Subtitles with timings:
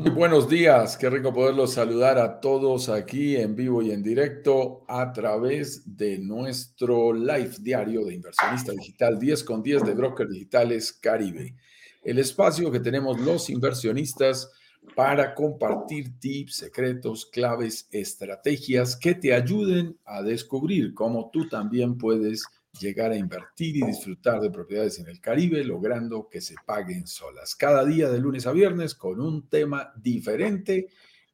[0.00, 4.82] Muy buenos días, qué rico poderlos saludar a todos aquí en vivo y en directo
[4.88, 10.94] a través de nuestro live diario de inversionista digital 10 con 10 de Brokers Digitales
[10.94, 11.54] Caribe.
[12.02, 14.50] El espacio que tenemos los inversionistas
[14.96, 22.46] para compartir tips, secretos, claves, estrategias que te ayuden a descubrir cómo tú también puedes
[22.78, 27.54] llegar a invertir y disfrutar de propiedades en el Caribe, logrando que se paguen solas.
[27.54, 30.88] Cada día de lunes a viernes con un tema diferente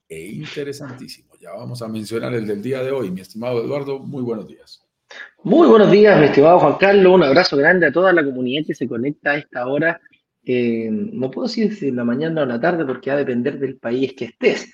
[0.08, 1.34] e interesantísimo.
[1.40, 3.10] Ya vamos a mencionar el del día de hoy.
[3.10, 4.82] Mi estimado Eduardo, muy buenos días.
[5.42, 7.14] Muy buenos días, mi estimado Juan Carlos.
[7.14, 10.00] Un abrazo grande a toda la comunidad que se conecta a esta hora.
[10.44, 13.20] Eh, no puedo decir si en la mañana o en la tarde porque va a
[13.20, 14.72] depender del país que estés.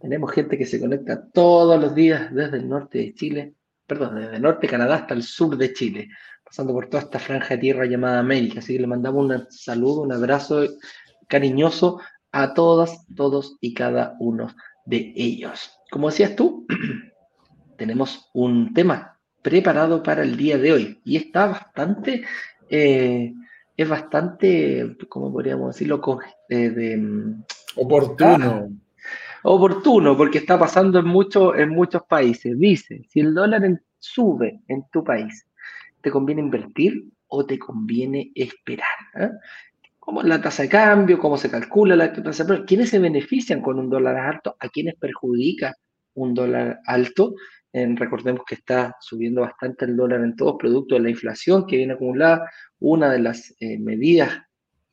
[0.00, 3.54] Tenemos gente que se conecta todos los días desde el norte de Chile,
[3.86, 6.10] perdón, desde el norte de Canadá hasta el sur de Chile,
[6.44, 8.58] pasando por toda esta franja de tierra llamada América.
[8.58, 10.64] Así que le mandamos un saludo, un abrazo
[11.28, 12.00] cariñoso
[12.32, 15.70] a todas, todos y cada uno de ellos.
[15.90, 16.66] Como decías tú,
[17.76, 22.24] tenemos un tema preparado para el día de hoy y está bastante,
[22.68, 23.32] eh,
[23.76, 26.00] es bastante, ¿cómo podríamos decirlo?
[26.48, 27.44] Eh, de, mm,
[27.76, 28.70] oportuno.
[29.46, 32.58] Ah, oportuno porque está pasando en, mucho, en muchos países.
[32.58, 33.62] Dice, si el dólar
[33.98, 35.46] sube en tu país,
[36.00, 38.98] ¿te conviene invertir o te conviene esperar?
[39.14, 39.30] ¿eh?
[40.00, 41.20] ¿Cómo es la tasa de cambio?
[41.20, 42.66] ¿Cómo se calcula la tasa de cambio?
[42.66, 44.56] ¿Quiénes se benefician con un dólar alto?
[44.58, 45.74] ¿A quiénes perjudica
[46.14, 47.34] un dólar alto?
[47.72, 51.92] recordemos que está subiendo bastante el dólar en todos, producto de la inflación que viene
[51.92, 52.50] acumulada.
[52.78, 54.30] Una de las eh, medidas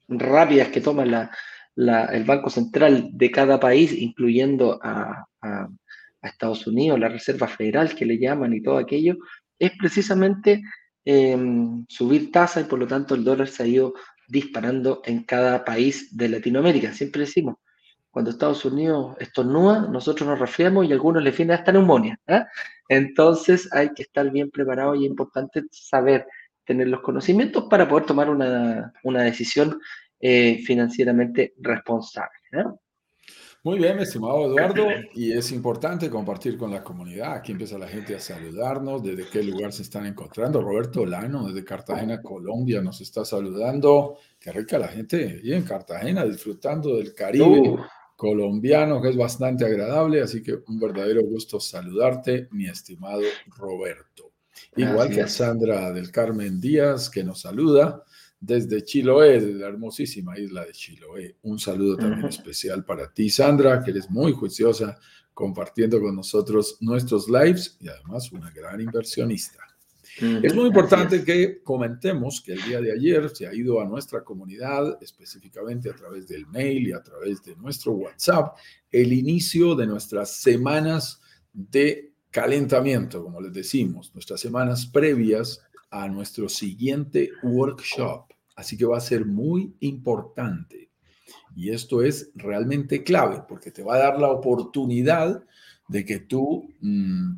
[0.09, 1.31] rápidas que toma la,
[1.76, 5.26] el Banco Central de cada país, incluyendo a,
[6.22, 9.18] Estados Unidos, la Reserva Federal que le llaman y todo aquello,
[9.60, 10.64] es precisamente
[11.04, 13.94] em, subir tasas y por lo tanto el dólar se ha ido
[14.30, 16.94] disparando en cada país de Latinoamérica.
[16.94, 17.58] Siempre decimos,
[18.10, 22.18] cuando Estados Unidos estornuda, nosotros nos resfriamos y algunos les viene hasta neumonía.
[22.28, 22.44] ¿eh?
[22.88, 26.28] Entonces hay que estar bien preparado y es importante saber
[26.64, 29.80] tener los conocimientos para poder tomar una, una decisión
[30.26, 32.32] eh, financieramente responsable.
[33.62, 37.34] Muy bien, estimado Eduardo, y es importante compartir con la comunidad.
[37.34, 40.62] Aquí empieza la gente a saludarnos, desde qué lugar se están encontrando.
[40.62, 44.16] Roberto Lano, desde Cartagena, Colombia, nos está saludando.
[44.40, 47.80] Qué rica la gente y en Cartagena, disfrutando del Caribe uh.
[48.16, 50.22] colombiano, que es bastante agradable.
[50.22, 53.24] Así que un verdadero gusto saludarte, mi estimado
[53.58, 54.32] Roberto.
[54.78, 58.06] Igual que a Sandra del Carmen Díaz, que nos saluda
[58.46, 61.38] desde Chiloé, de la hermosísima isla de Chiloé.
[61.44, 64.98] Un saludo también especial para ti, Sandra, que eres muy juiciosa
[65.34, 69.59] compartiendo con nosotros nuestros lives y además una gran inversionista.
[70.20, 74.24] Es muy importante que comentemos que el día de ayer se ha ido a nuestra
[74.24, 78.58] comunidad, específicamente a través del mail y a través de nuestro WhatsApp,
[78.92, 81.22] el inicio de nuestras semanas
[81.54, 88.33] de calentamiento, como les decimos, nuestras semanas previas a nuestro siguiente workshop.
[88.56, 90.91] Así que va a ser muy importante.
[91.56, 95.44] Y esto es realmente clave porque te va a dar la oportunidad
[95.88, 97.34] de que tú mm,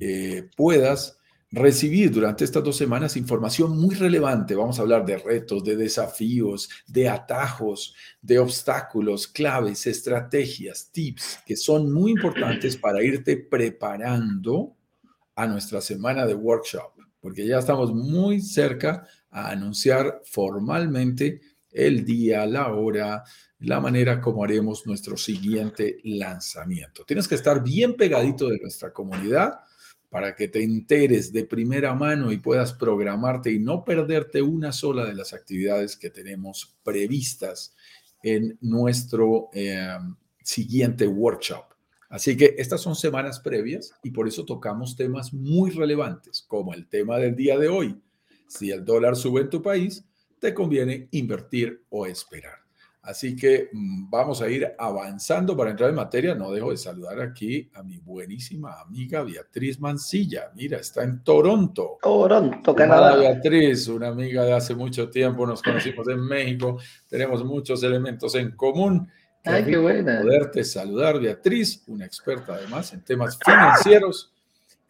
[0.00, 1.18] eh, puedas
[1.50, 4.54] recibir durante estas dos semanas información muy relevante.
[4.54, 11.56] Vamos a hablar de retos, de desafíos, de atajos, de obstáculos, claves, estrategias, tips que
[11.56, 14.76] son muy importantes para irte preparando
[15.34, 21.40] a nuestra semana de workshop, porque ya estamos muy cerca a anunciar formalmente
[21.70, 23.22] el día, la hora,
[23.58, 27.04] la manera como haremos nuestro siguiente lanzamiento.
[27.04, 29.60] Tienes que estar bien pegadito de nuestra comunidad
[30.08, 35.04] para que te enteres de primera mano y puedas programarte y no perderte una sola
[35.04, 37.74] de las actividades que tenemos previstas
[38.22, 39.98] en nuestro eh,
[40.42, 41.64] siguiente workshop.
[42.08, 46.88] Así que estas son semanas previas y por eso tocamos temas muy relevantes, como el
[46.88, 48.00] tema del día de hoy,
[48.46, 50.04] si el dólar sube en tu país,
[50.38, 52.66] te conviene invertir o esperar.
[53.06, 56.34] Así que mm, vamos a ir avanzando para entrar en materia.
[56.34, 60.50] No dejo de saludar aquí a mi buenísima amiga Beatriz Mancilla.
[60.56, 61.98] Mira, está en Toronto.
[62.02, 63.16] Toronto, Canadá.
[63.16, 65.46] Beatriz, una amiga de hace mucho tiempo.
[65.46, 66.78] Nos conocimos en México.
[67.08, 69.08] Tenemos muchos elementos en común.
[69.44, 70.22] Ay, qué buena.
[70.22, 74.32] Poderte saludar, Beatriz, una experta además en temas financieros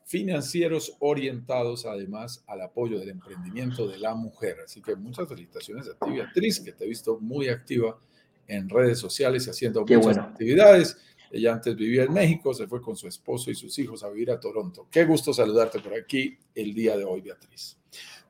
[0.07, 4.59] financieros orientados además al apoyo del emprendimiento de la mujer.
[4.65, 7.99] Así que muchas felicitaciones a ti, Beatriz, que te he visto muy activa
[8.47, 10.97] en redes sociales y haciendo muchas actividades.
[11.33, 14.31] Ella antes vivía en México, se fue con su esposo y sus hijos a vivir
[14.31, 14.87] a Toronto.
[14.93, 17.77] Qué gusto saludarte por aquí el día de hoy, Beatriz.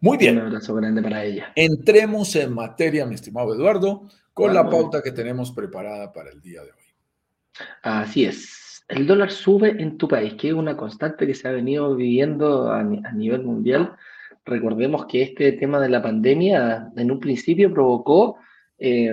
[0.00, 0.38] Muy bien.
[0.38, 1.52] Un abrazo grande para ella.
[1.54, 6.62] Entremos en materia, mi estimado Eduardo, con la pauta que tenemos preparada para el día
[6.62, 7.66] de hoy.
[7.82, 8.65] Así es.
[8.88, 12.70] El dólar sube en tu país, que es una constante que se ha venido viviendo
[12.70, 13.96] a, nivel mundial.
[14.44, 18.36] Recordemos que este tema de la pandemia en un principio provocó
[18.78, 19.12] eh,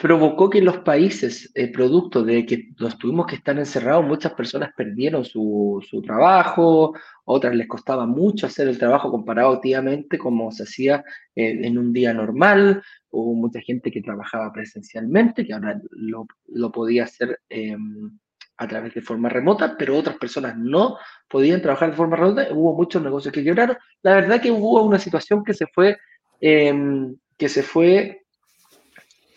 [0.00, 4.70] provocó que los países, eh, producto de que los tuvimos que estar encerrados, muchas personas
[4.74, 6.94] perdieron su, trabajo,
[7.26, 11.04] otras les costaba mucho hacer el trabajo comparado activamente como se hacía
[11.36, 12.82] eh, en un día normal.
[13.10, 18.18] Hubo mucha gente que trabajaba presencialmente, que ahora lo, podía hacer em,
[18.56, 20.96] a través de forma remota, pero otras personas no
[21.28, 22.48] podían trabajar de forma remota.
[22.52, 23.76] Hubo muchos negocios que quebraron.
[24.02, 25.98] La verdad que hubo una situación que se fue,
[26.40, 28.19] em, que se fue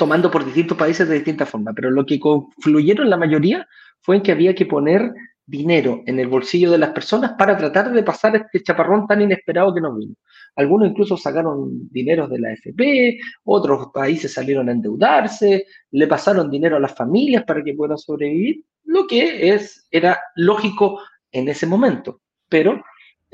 [0.04, 3.66] tomando por distintos países de distintas formas, pero lo que confluyeron la mayoría
[4.02, 5.14] fue en que había que poner
[5.46, 9.74] dinero en el bolsillo de las personas para tratar de pasar este chaparrón tan inesperado
[9.74, 10.14] que nos vino.
[10.58, 16.76] Algunos incluso sacaron dinero de la FP, otros países salieron a endeudarse, le pasaron dinero
[16.76, 21.00] a las familias para que puedan sobrevivir, lo que es, era lógico
[21.32, 22.20] en ese momento.
[22.50, 22.84] Pero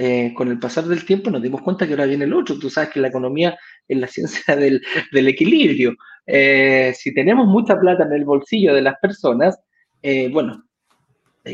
[0.01, 2.57] eh, con el pasar del tiempo nos dimos cuenta que ahora viene el otro.
[2.57, 4.81] Tú sabes que la economía es la ciencia del,
[5.12, 5.94] equilibrio.
[6.25, 9.60] Eh, si tenemos mucha plata en el bolsillo de las personas,
[10.01, 10.63] eh, bueno,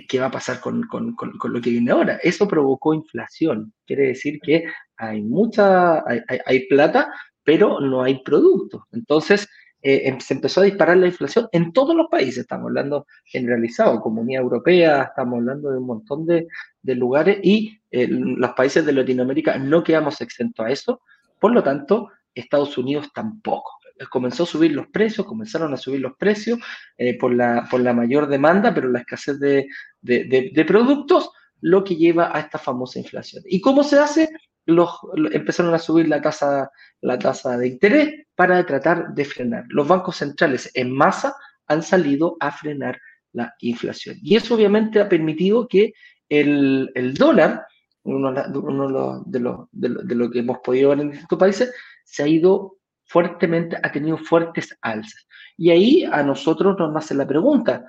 [0.07, 2.19] ¿qué va a pasar con, lo que viene ahora?
[2.21, 3.73] Eso provocó inflación.
[3.87, 4.65] Quiere decir que
[4.97, 7.11] hay mucha, hay, hay, plata,
[7.43, 8.83] pero no hay productos.
[8.91, 9.47] Entonces,
[9.85, 14.41] em, se empezó a disparar la inflación en todos los países, estamos hablando generalizado, Comunidad
[14.41, 16.47] Europea, estamos hablando de un montón de,
[16.83, 21.01] lugares y los países de Latinoamérica no quedamos exentos a eso,
[21.39, 23.71] por lo tanto, Estados Unidos tampoco.
[24.09, 26.59] Comenzó a subir los precios, comenzaron a subir los precios
[26.97, 29.67] eh, por, la, por la mayor demanda, pero la escasez de,
[30.01, 33.43] de, productos, lo que lleva a esta famosa inflación.
[33.47, 34.29] ¿Y cómo se hace?
[34.65, 34.89] Los,
[35.31, 36.69] empezaron a subir la tasa,
[37.01, 39.65] la tasa de interés para tratar de frenar.
[39.69, 41.35] Los bancos centrales en masa
[41.67, 42.99] han salido a frenar
[43.33, 44.17] la inflación.
[44.21, 45.93] Y eso obviamente ha permitido que
[46.29, 47.65] el, el dólar,
[48.03, 51.73] uno, de, lo, de, lo, de, lo, que hemos podido ver en distintos países,
[52.03, 55.27] se ha ido fuertemente, ha tenido fuertes alzas.
[55.57, 57.85] Y ahí a nosotros nos hace la pregunta,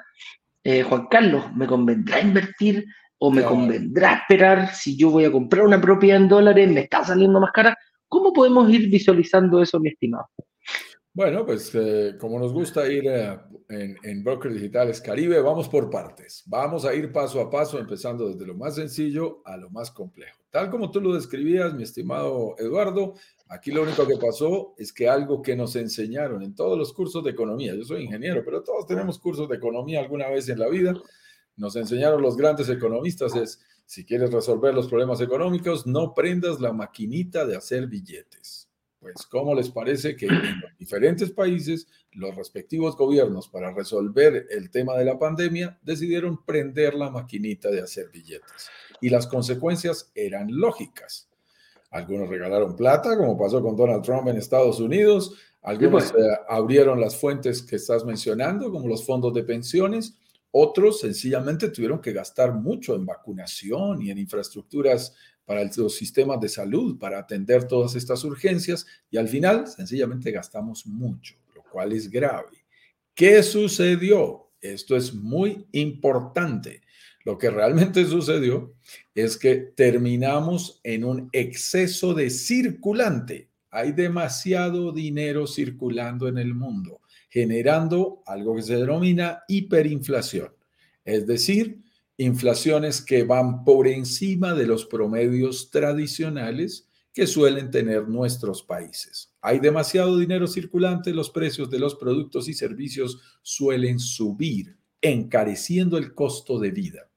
[0.63, 2.87] eh, Juan Carlos, ¿me convendrá invertir
[3.19, 7.05] o me convendrá esperar si yo voy a comprar una propiedad en dólares, me está
[7.05, 7.77] saliendo más cara?
[8.09, 10.29] ¿Cómo podemos ir visualizando eso, mi estimado?
[11.13, 13.39] Bueno, pues eh, como nos gusta ir eh,
[13.71, 16.43] en, en Brokers Digitales Caribe, vamos por partes.
[16.45, 20.37] Vamos a ir paso a paso, empezando desde lo más sencillo a lo más complejo.
[20.51, 23.15] Tal como tú lo describías, mi estimado Eduardo,
[23.49, 27.25] aquí lo único que pasó es que algo que nos enseñaron en todos los cursos
[27.25, 30.69] de economía, yo soy ingeniero, pero todos tenemos cursos de economía alguna vez en la
[30.69, 30.95] vida,
[31.57, 36.73] nos enseñaron los grandes economistas es, si quieres resolver los problemas económicos, no prendas la
[36.73, 38.67] maquinita de hacer billetes
[39.07, 44.97] pues, ¿cómo les parece que en diferentes países los respectivos gobiernos para resolver el tema
[44.97, 48.69] de la pandemia decidieron prender la maquinita de hacer billetes?
[49.01, 51.29] Y las consecuencias eran lógicas.
[51.91, 55.35] Algunos regalaron plata, como pasó con Donald Trump en Estados Unidos.
[55.63, 56.25] Algunos pues.
[56.25, 60.19] eh, abrieron las fuentes que estás mencionando, como los fondos de pensiones.
[60.59, 66.49] Otros sencillamente tuvieron que gastar mucho en vacunación y en infraestructuras para los sistemas de
[66.49, 72.09] salud, para atender todas estas urgencias y al final sencillamente gastamos mucho, lo cual es
[72.11, 72.65] grave.
[73.15, 74.51] ¿Qué sucedió?
[74.59, 76.81] Esto es muy importante.
[77.27, 78.73] Lo que realmente sucedió
[79.15, 83.51] es que terminamos en un exceso de circulante.
[83.69, 87.03] Hay demasiado dinero circulando en el mundo,
[87.37, 90.55] generando algo que se denomina hiperinflación.
[91.05, 91.83] Es decir,
[92.17, 99.35] inflaciones que van por encima de los promedios tradicionales que suelen tener nuestros países.
[99.43, 106.15] Hay demasiado dinero circulante, los precios de los productos y servicios suelen subir, encareciendo el
[106.15, 107.11] costo de vida.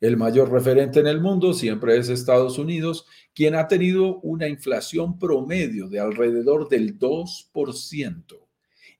[0.00, 5.18] El mayor referente en el mundo siempre es Estados Unidos, quien ha tenido una inflación
[5.18, 8.47] promedio de alrededor del 2%.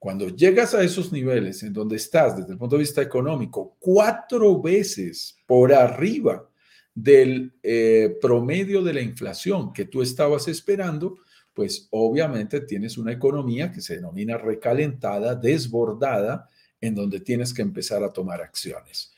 [0.01, 4.61] Cuando llegas a esos niveles en donde estás desde el punto de vista económico, cuatro
[4.61, 6.45] veces por arriba
[6.93, 11.19] del eh, promedio de la inflación que tú estabas esperando,
[11.55, 16.49] pues obviamente tienes una economía que se denomina recalentada, desbordada,
[16.81, 19.15] en donde tienes que empezar a tomar acciones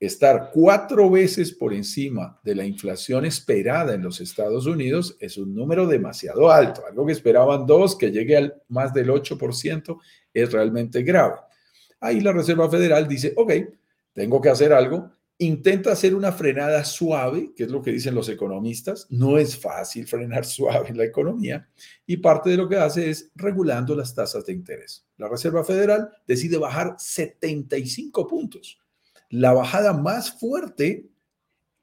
[0.00, 5.54] estar cuatro veces por encima de la inflación esperada en los Estados Unidos es un
[5.54, 6.82] número demasiado alto.
[6.88, 9.98] Algo que esperaban dos, que llegue al más del 8%,
[10.32, 11.36] es realmente grave.
[12.00, 13.52] Ahí la Reserva Federal dice, ok,
[14.14, 18.28] tengo que hacer algo intenta hacer una frenada suave, que es lo que dicen los
[18.28, 19.06] economistas.
[19.08, 21.66] No es fácil frenar suave la economía
[22.06, 25.06] y parte de lo que hace es regulando las tasas de interés.
[25.16, 28.78] La Reserva Federal decide bajar 75 puntos,
[29.30, 31.08] la bajada más fuerte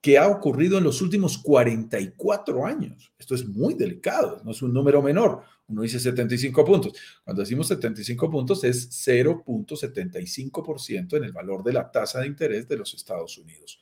[0.01, 3.11] que ha ocurrido en los últimos 44 años.
[3.17, 5.41] Esto es muy delicado, no es un número menor.
[5.67, 6.93] Uno dice 75 puntos.
[7.23, 12.77] Cuando decimos 75 puntos es 0.75% en el valor de la tasa de interés de
[12.77, 13.79] los Estados Unidos.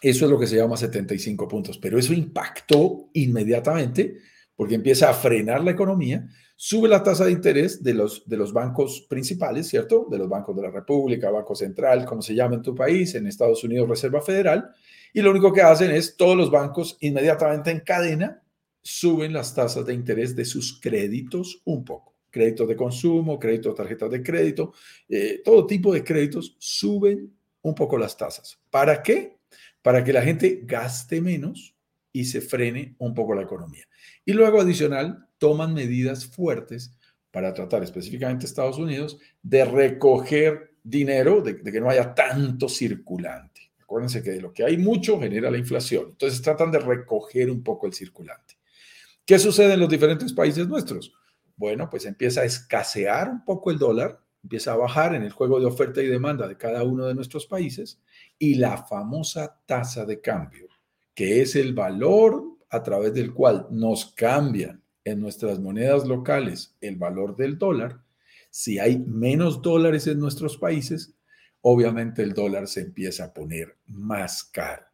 [0.00, 4.18] Eso es lo que se llama 75 puntos, pero eso impactó inmediatamente
[4.56, 8.52] porque empieza a frenar la economía, sube la tasa de interés de los, de los
[8.52, 10.06] bancos principales, ¿cierto?
[10.10, 13.26] De los bancos de la República, Banco Central, como se llama en tu país, en
[13.26, 14.70] Estados Unidos, Reserva Federal,
[15.12, 18.42] y lo único que hacen es todos los bancos inmediatamente en cadena
[18.82, 22.14] suben las tasas de interés de sus créditos un poco.
[22.30, 24.74] Créditos de consumo, créditos, tarjetas de crédito,
[25.08, 27.32] eh, todo tipo de créditos suben
[27.62, 28.60] un poco las tasas.
[28.70, 29.38] ¿Para qué?
[29.82, 31.73] Para que la gente gaste menos
[32.14, 33.84] y se frene un poco la economía.
[34.24, 36.96] Y luego, adicional, toman medidas fuertes
[37.32, 43.72] para tratar específicamente Estados Unidos de recoger dinero, de que no haya tanto circulante.
[43.82, 46.10] Acuérdense que de lo que hay mucho genera la inflación.
[46.10, 48.54] Entonces tratan de recoger un poco el circulante.
[49.26, 51.12] ¿Qué sucede en los diferentes países nuestros?
[51.56, 55.58] Bueno, pues empieza a escasear un poco el dólar, empieza a bajar en el juego
[55.58, 58.00] de oferta y demanda de cada uno de nuestros países
[58.38, 60.68] y la famosa tasa de cambio,
[61.14, 66.96] que es el valor a través del cual nos cambian en nuestras monedas locales el
[66.96, 68.00] valor del dólar.
[68.50, 71.14] Si hay menos dólares en nuestros países,
[71.60, 74.84] obviamente el dólar se empieza a poner más caro.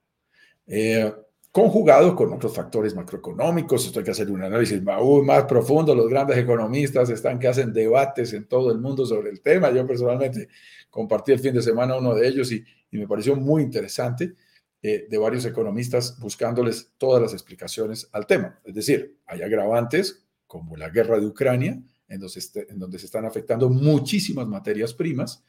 [0.66, 1.12] Eh,
[1.52, 6.08] conjugado con otros factores macroeconómicos, esto hay que hacer un análisis aún más profundo, los
[6.08, 10.48] grandes economistas están que hacen debates en todo el mundo sobre el tema, yo personalmente
[10.90, 14.34] compartí el fin de semana uno de ellos y, me pareció muy interesante,
[14.82, 18.58] de varios economistas buscándoles todas las explicaciones al tema.
[18.64, 22.22] Es decir, hay agravantes como la guerra de Ucrania, en
[22.68, 25.44] en donde se están afectando muchísimas materias primas,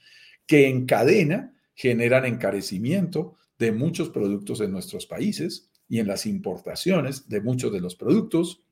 [0.46, 7.30] que en cadena generan encarecimiento de muchos productos en nuestros países y en las importaciones
[7.30, 8.64] de muchos de los productos.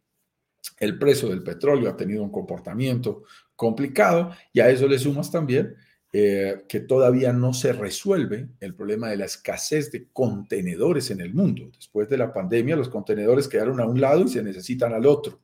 [0.77, 3.23] El precio del petróleo ha tenido un comportamiento
[3.55, 5.75] complicado y a eso le sumas también
[6.11, 11.33] eh, que todavía no se resuelve el problema de la escasez de contenedores en el
[11.33, 11.69] mundo.
[11.75, 15.39] Después de la pandemia, los contenedores quedaron a un lado y se necesitan al otro.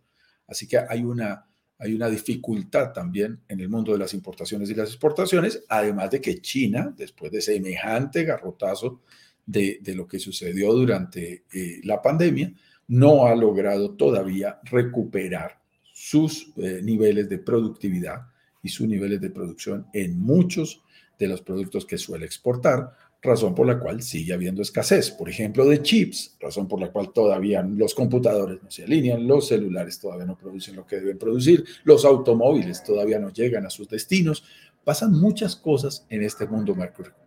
[0.48, 1.45] Así que hay una
[1.77, 6.22] hay una dificultad también en el mundo de las importaciones y las exportaciones, además de
[6.22, 9.01] que China, después de semejante garrotazo
[9.45, 12.53] de, lo que sucedió durante eh, la pandemia,
[12.88, 15.60] no ha logrado todavía recuperar
[15.91, 18.22] sus eh, niveles de productividad
[18.65, 20.81] y sus niveles de producción en muchos
[21.19, 22.91] de los productos que suele exportar,
[23.22, 27.13] razón por la cual sigue habiendo escasez, por ejemplo, de chips, razón por la cual
[27.13, 31.63] todavía los computadores no se alinean, los celulares todavía no producen lo que deben producir,
[31.84, 34.43] los automóviles todavía no llegan a sus destinos.
[34.84, 36.75] Pasan muchas cosas en este mundo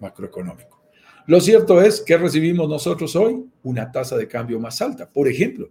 [0.00, 0.82] macroeconómico.
[1.26, 5.08] Lo cierto es que recibimos nosotros hoy una tasa de cambio más alta.
[5.08, 5.70] Por ejemplo,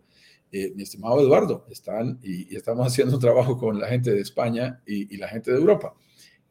[0.51, 4.81] eh, mi estimado Eduardo, están y, estamos haciendo un trabajo con la gente de España
[4.85, 5.93] y la gente de Europa.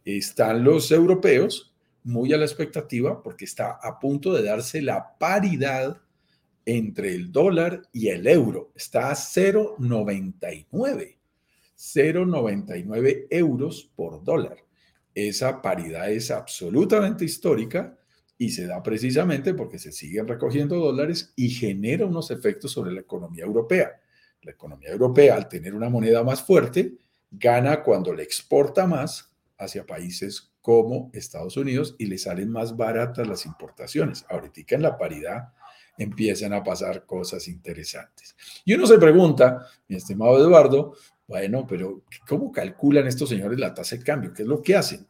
[0.05, 1.75] Están los europeos
[2.05, 6.01] muy a la expectativa porque está a punto de darse la paridad
[6.65, 8.73] entre el dólar y el euro.
[8.75, 11.17] Está a 0,99.
[11.77, 14.59] 0,99 euros por dólar.
[15.15, 17.97] Esa paridad es absolutamente histórica
[18.39, 23.01] y se da precisamente porque se siguen recogiendo dólares y genera unos efectos sobre la
[23.01, 24.01] economía europea.
[24.43, 26.95] La economía europea, al tener una moneda más fuerte,
[27.31, 33.27] gana cuando le exporta más hacia países como Estados Unidos y le salen más baratas
[33.27, 34.27] las importaciones.
[34.29, 35.53] Ahorita en la paridad
[35.97, 38.37] empiezan a pasar cosas interesantes.
[38.65, 40.95] Y uno se pregunta, mi estimado Eduardo,
[41.27, 44.33] bueno, pero ¿cómo calculan estos señores la tasa de cambio?
[44.33, 45.07] ¿Qué es lo que hacen?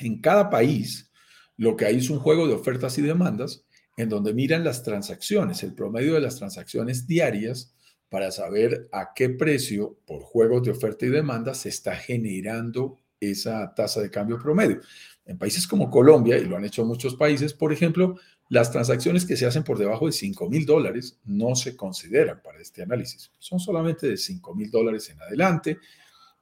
[0.00, 1.10] En cada país,
[1.56, 3.64] lo que hay es un juego de ofertas y demandas
[3.96, 7.74] en donde miran las transacciones, el promedio de las transacciones diarias
[8.08, 13.74] para saber a qué precio por juegos de oferta y demanda se está generando esa
[13.74, 14.80] tasa de cambio promedio.
[15.24, 18.16] En países como Colombia, y lo han hecho muchos países, por ejemplo,
[18.50, 22.60] las transacciones que se hacen por debajo de 5 mil dólares no se consideran para
[22.60, 23.30] este análisis.
[23.38, 25.78] Son solamente de 5 mil dólares en adelante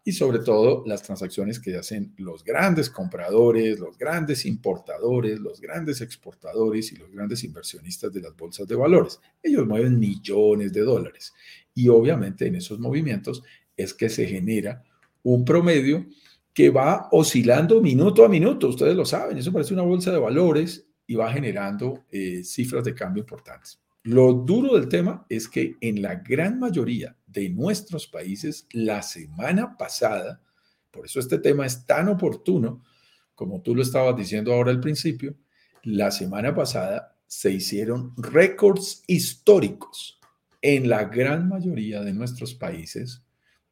[0.05, 6.01] y sobre todo las transacciones que hacen los grandes compradores, los grandes importadores, los grandes
[6.01, 9.21] exportadores y los grandes inversionistas de las bolsas de valores.
[9.43, 11.33] Ellos mueven millones de dólares
[11.75, 13.43] y obviamente en esos movimientos
[13.77, 14.83] es que se genera
[15.23, 16.07] un promedio
[16.53, 20.87] que va oscilando minuto a minuto, ustedes lo saben, eso parece una bolsa de valores
[21.07, 23.81] y va generando eh, cifras de cambio importantes.
[24.05, 29.77] Lo duro del tema es que en la gran mayoría de nuestros países, la semana
[29.77, 30.41] pasada,
[30.91, 32.85] por eso este tema es tan oportuno,
[33.35, 35.35] como tú lo estabas diciendo ahora al principio,
[35.83, 40.21] la semana pasada se hicieron récords históricos
[40.61, 43.23] en la gran mayoría de nuestros países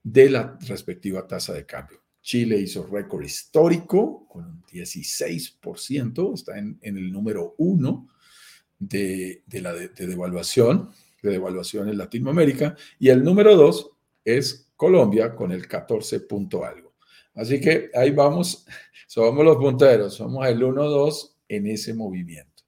[0.02, 2.00] de la respectiva tasa de cambio.
[2.22, 8.08] Chile hizo récord histórico con un 16%, está en, el número uno
[8.78, 10.90] de, la de, devaluación,
[11.22, 13.90] de devaluación en Latinoamérica, y el número dos
[14.24, 16.94] es Colombia con el 14 punto algo.
[17.34, 18.66] Así que ahí vamos,
[19.06, 22.64] somos los punteros, somos el 1-2 en ese movimiento.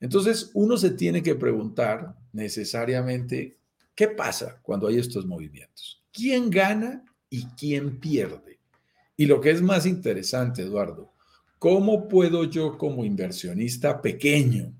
[0.00, 3.56] Entonces, uno se tiene que preguntar necesariamente,
[3.94, 6.02] ¿qué pasa cuando hay estos movimientos?
[6.12, 8.58] ¿Quién gana y quién pierde?
[9.16, 11.12] Y lo que es más interesante, Eduardo,
[11.58, 14.74] ¿cómo puedo yo como inversionista pequeño,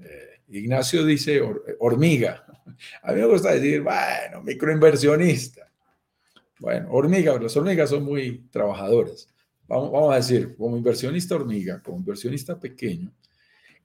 [0.00, 1.42] eh, Ignacio dice
[1.78, 2.46] hormiga,
[3.02, 5.70] a mí me gusta decir, bueno, microinversionista.
[6.58, 9.28] Bueno, hormiga, las hormigas son muy trabajadoras.
[9.66, 13.12] Vamos, vamos a decir, como inversionista hormiga, como inversionista pequeño,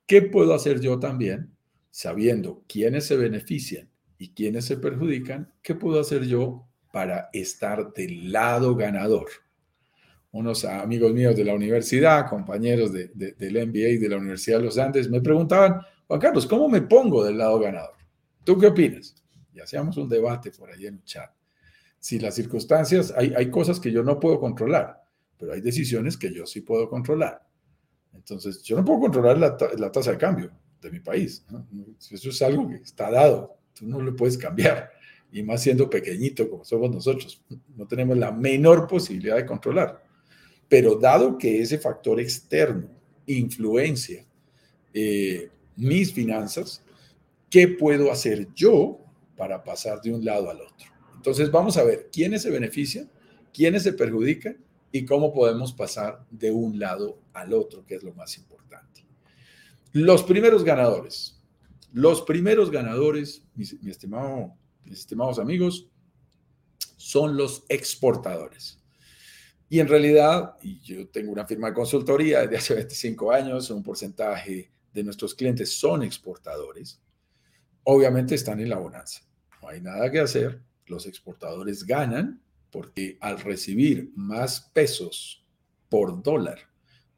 [0.07, 1.51] ¿qué puedo hacer yo también
[1.91, 5.53] sabiendo quiénes se benefician y quiénes se perjudican?
[5.61, 9.27] ¿Qué puedo hacer yo para estar del lado ganador?
[10.33, 14.77] unos amigos míos de la universidad, compañeros de, del MBA de la Universidad de los
[14.79, 17.96] Andes, me preguntaban, Juan Carlos, ¿cómo me pongo del lado ganador?
[18.44, 19.16] ¿Tú qué opinas?
[19.53, 21.32] Y hacíamos un debate por ahí en el chat.
[22.00, 25.01] Si las circunstancias, hay, hay cosas que yo no puedo controlar,
[25.38, 27.42] pero hay decisiones que yo sí puedo controlar.
[28.14, 30.51] Entonces, yo no puedo controlar la, la tasa de cambio
[30.82, 31.46] de mi país.
[32.12, 34.92] Eso es algo que está dado, tú no lo puedes cambiar.
[35.32, 37.42] Y más siendo pequeñito como somos nosotros,
[37.75, 40.03] no tenemos la menor posibilidad de controlar.
[40.68, 42.88] Pero dado que ese factor externo
[43.25, 44.25] influencia
[44.94, 46.82] eh, mis finanzas,
[47.53, 48.98] ¿qué puedo hacer yo
[49.37, 50.87] para pasar de un lado al otro?
[51.16, 53.11] Entonces vamos a ver quiénes se benefician,
[53.53, 54.57] quiénes se perjudican
[54.92, 59.05] y cómo podemos pasar de un lado al otro, que es lo más importante.
[59.92, 61.39] Los primeros ganadores.
[61.92, 65.87] Los primeros ganadores, mis, estimado, mis estimados amigos,
[66.98, 68.79] son los exportadores.
[69.70, 73.83] Y en realidad, y yo tengo una firma de consultoría desde hace 25 años, un
[73.83, 77.02] porcentaje de nuestros clientes son exportadores,
[77.83, 79.22] obviamente están en la bonanza.
[79.61, 82.41] No hay nada que hacer, los exportadores ganan
[82.72, 85.46] porque al recibir más pesos
[85.89, 86.59] por dólar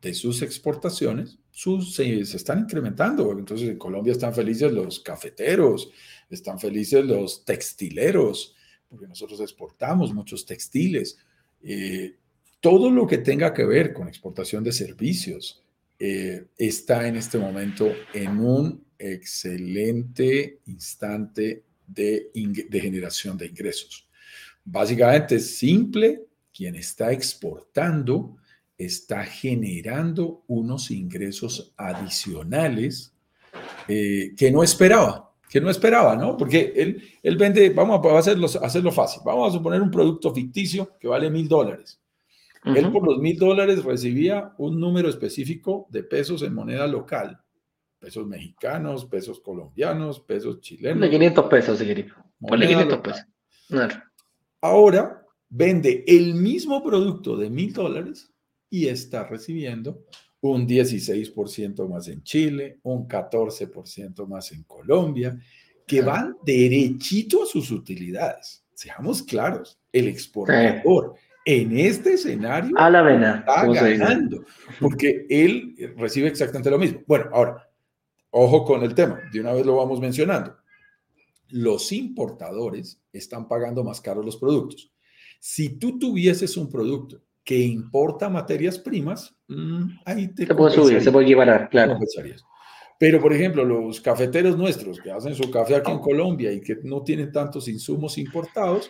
[0.01, 3.31] de sus exportaciones, sus, se, están incrementando.
[3.31, 5.89] Entonces en Colombia están felices los cafeteros,
[6.29, 8.53] están felices los textileros,
[8.89, 11.17] porque nosotros exportamos muchos textiles.
[11.63, 12.17] Eh,
[12.59, 15.63] todo lo que tenga que ver con exportación de servicios
[15.97, 22.31] eh, está en este momento en un excelente instante de,
[22.69, 24.07] de generación de ingresos.
[24.63, 28.37] Básicamente es simple, quien está exportando
[28.77, 33.13] está generando unos ingresos adicionales
[33.87, 36.35] eh, que no esperaba, que no esperaba, ¿no?
[36.35, 40.97] Porque él, él vende, vamos a hacerlo, hacerlo fácil, vamos a suponer un producto ficticio
[40.99, 41.99] que vale mil dólares
[42.73, 47.39] él por los mil dólares recibía un número específico de pesos en moneda local.
[48.05, 51.01] Pesos mexicanos, pesos colombianos, pesos chilenos.
[51.01, 53.25] De 500 pesos, si 500 pesos.
[54.61, 58.31] Ahora vende el mismo producto de mil dólares
[58.69, 60.05] y está recibiendo
[60.41, 65.35] un 16% más en Chile, un 14% más en Colombia,
[65.87, 68.63] que van derechito a sus utilidades.
[68.75, 74.43] Seamos claros, el exportador, en este escenario a la vena, está ganando,
[74.79, 77.01] porque él recibe exactamente lo mismo.
[77.07, 77.64] Bueno, ahora,
[78.37, 80.55] ojo con el tema, de una vez lo vamos mencionando.
[81.49, 84.91] Los importadores están pagando más caros los productos.
[85.39, 90.47] Si tú tuvieses un producto que importa materias primas, mm, ahí te...
[90.47, 91.97] Se puede subir, se puede equiparar, claro.
[92.97, 96.77] Pero, por ejemplo, los cafeteros nuestros que hacen su café aquí en Colombia y que
[96.83, 98.89] no tienen tantos insumos importados,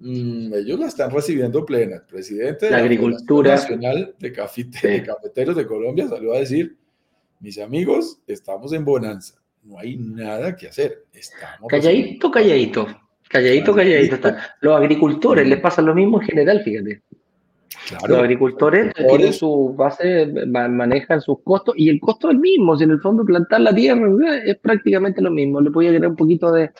[0.00, 1.96] Mm, ellos la están recibiendo plena.
[1.96, 6.76] El presidente de la, Agricultura Nacional de, Cafeteros de Colombia salió a decir,
[7.40, 9.34] mis amigos, estamos en bonanza.
[9.64, 11.04] No hay nada que hacer.
[11.12, 12.86] Estamos calladito, calladito.
[13.28, 14.14] Calladito, calladito.
[14.14, 14.56] Está.
[14.60, 17.02] Los agricultores les pasa lo mismo en general, fíjate.
[18.08, 22.76] los agricultores tienen su base, manejan sus costos y el costo es el mismo.
[22.76, 24.08] Si en el fondo plantar la tierra
[24.44, 25.60] es prácticamente lo mismo.
[25.60, 26.70] Le voy a agregar un poquito de,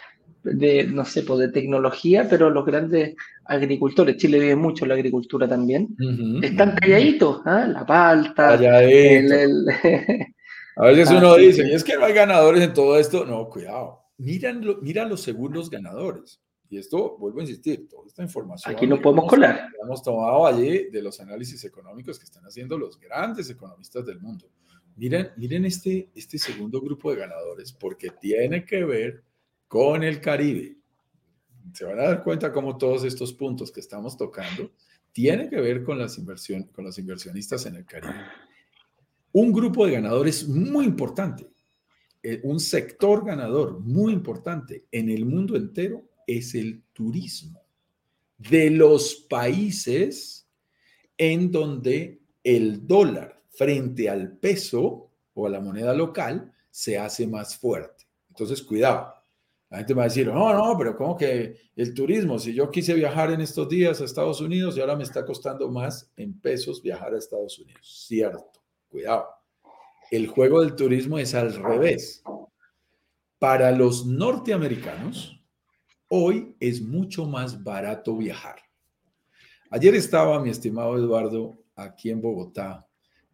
[0.42, 5.48] de, no sé, pues de tecnología, pero los grandes agricultores, Chile vive mucho la agricultura
[5.48, 5.96] también,
[6.42, 7.66] están calladitos, ¿ah?
[7.66, 9.64] la palta, el,
[10.78, 13.24] A veces uno dice, y es que no hay ganadores en todo esto.
[13.24, 14.04] No, cuidado.
[14.18, 16.40] Miran mira los segundos ganadores.
[16.70, 18.74] Y esto, vuelvo a insistir, toda esta información.
[18.74, 19.68] Aquí no podemos colar.
[19.82, 24.50] Hemos tomado allí de los análisis económicos que están haciendo los grandes economistas del mundo.
[24.94, 29.24] Miren, miren este, este segundo grupo de ganadores, porque tiene que ver
[29.66, 30.76] con el Caribe.
[31.72, 34.70] Se van a dar cuenta cómo todos estos puntos que estamos tocando
[35.12, 38.14] tienen que ver con, las inversión, con los inversionistas en el Caribe.
[39.40, 41.48] Un grupo de ganadores muy importante,
[42.24, 47.62] eh, un sector ganador muy importante en el mundo entero es el turismo
[48.36, 50.48] de los países
[51.16, 57.56] en donde el dólar frente al peso o a la moneda local se hace más
[57.56, 58.08] fuerte.
[58.30, 59.14] Entonces, cuidado.
[59.70, 62.40] La gente va a decir, no, no, pero ¿cómo que el turismo?
[62.40, 65.70] Si yo quise viajar en estos días a Estados Unidos y ahora me está costando
[65.70, 68.04] más en pesos viajar a Estados Unidos.
[68.08, 68.57] Cierto,
[68.88, 69.26] cuidado.
[70.10, 72.22] El juego del turismo es al revés.
[73.38, 75.38] Para los norteamericanos,
[76.10, 78.56] Hoy es mucho más barato viajar.
[79.70, 82.86] Ayer estaba mi estimado Eduardo aquí en Bogotá,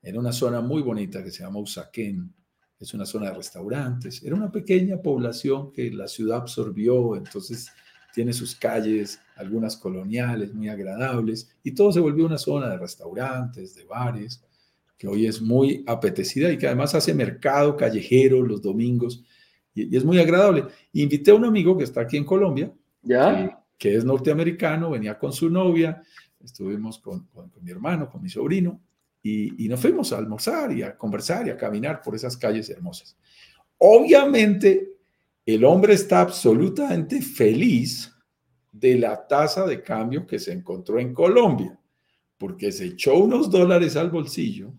[0.02, 2.34] en una zona muy bonita que se llama Usaquén.
[2.80, 4.24] Es una zona de restaurantes.
[4.24, 7.70] Era una pequeña población que la ciudad absorbió, entonces
[8.12, 13.76] tiene sus calles, algunas coloniales muy agradables, y todo se volvió una zona de restaurantes,
[13.76, 14.44] de bares,
[14.96, 19.24] que hoy es muy apetecida y que además hace mercado callejero los domingos
[19.74, 20.66] y, es muy agradable.
[20.92, 23.60] Invité a un amigo que está aquí en Colombia, ¿Ya?
[23.76, 26.00] Que, es norteamericano, venía con su novia,
[26.42, 27.28] estuvimos con,
[27.60, 28.80] mi hermano, con mi sobrino,
[29.22, 33.16] y, nos fuimos a almorzar y a conversar y a caminar por esas calles hermosas.
[33.78, 34.92] Obviamente,
[35.44, 38.10] el hombre está absolutamente feliz
[38.70, 41.78] de la tasa de cambio que se encontró en Colombia,
[42.38, 44.72] porque se echó unos dólares al bolsillo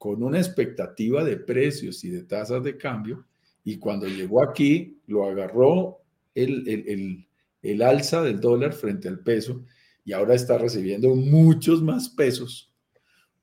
[0.00, 3.26] con una expectativa de precios y de tasas de cambio
[3.62, 5.98] y cuando llegó aquí lo agarró
[6.34, 7.26] el,
[7.60, 9.62] el, alza del dólar frente al peso
[10.02, 12.72] y ahora está recibiendo muchos más pesos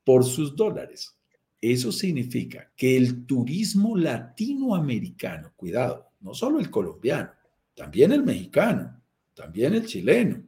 [0.03, 1.15] por sus dólares.
[1.61, 7.29] Eso significa que el turismo latinoamericano, cuidado, no solo el colombiano,
[7.75, 8.99] también el mexicano,
[9.35, 10.41] también el chileno,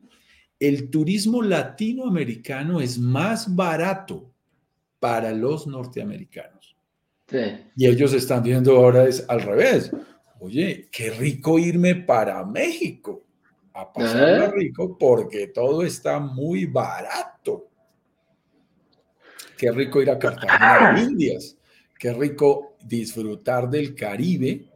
[0.59, 4.28] el turismo latinoamericano es más barato
[4.99, 6.75] para los norteamericanos.
[7.75, 9.91] Y ellos están viendo ahora es al revés.
[10.39, 13.23] Oye, qué rico irme para México
[13.73, 14.51] a pasarlo ¿Eh?
[14.51, 17.69] rico porque todo está muy barato.
[19.57, 21.57] Qué rico ir a Cartagena, Indias.
[21.97, 24.69] Qué rico disfrutar del Caribe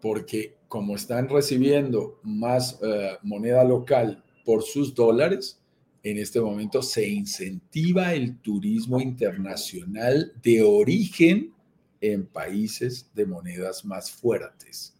[0.00, 5.61] porque como están recibiendo más eh, moneda local por sus dólares,
[6.02, 11.52] en este momento se incentiva el turismo internacional de origen
[12.00, 14.94] en países de monedas más fuertes.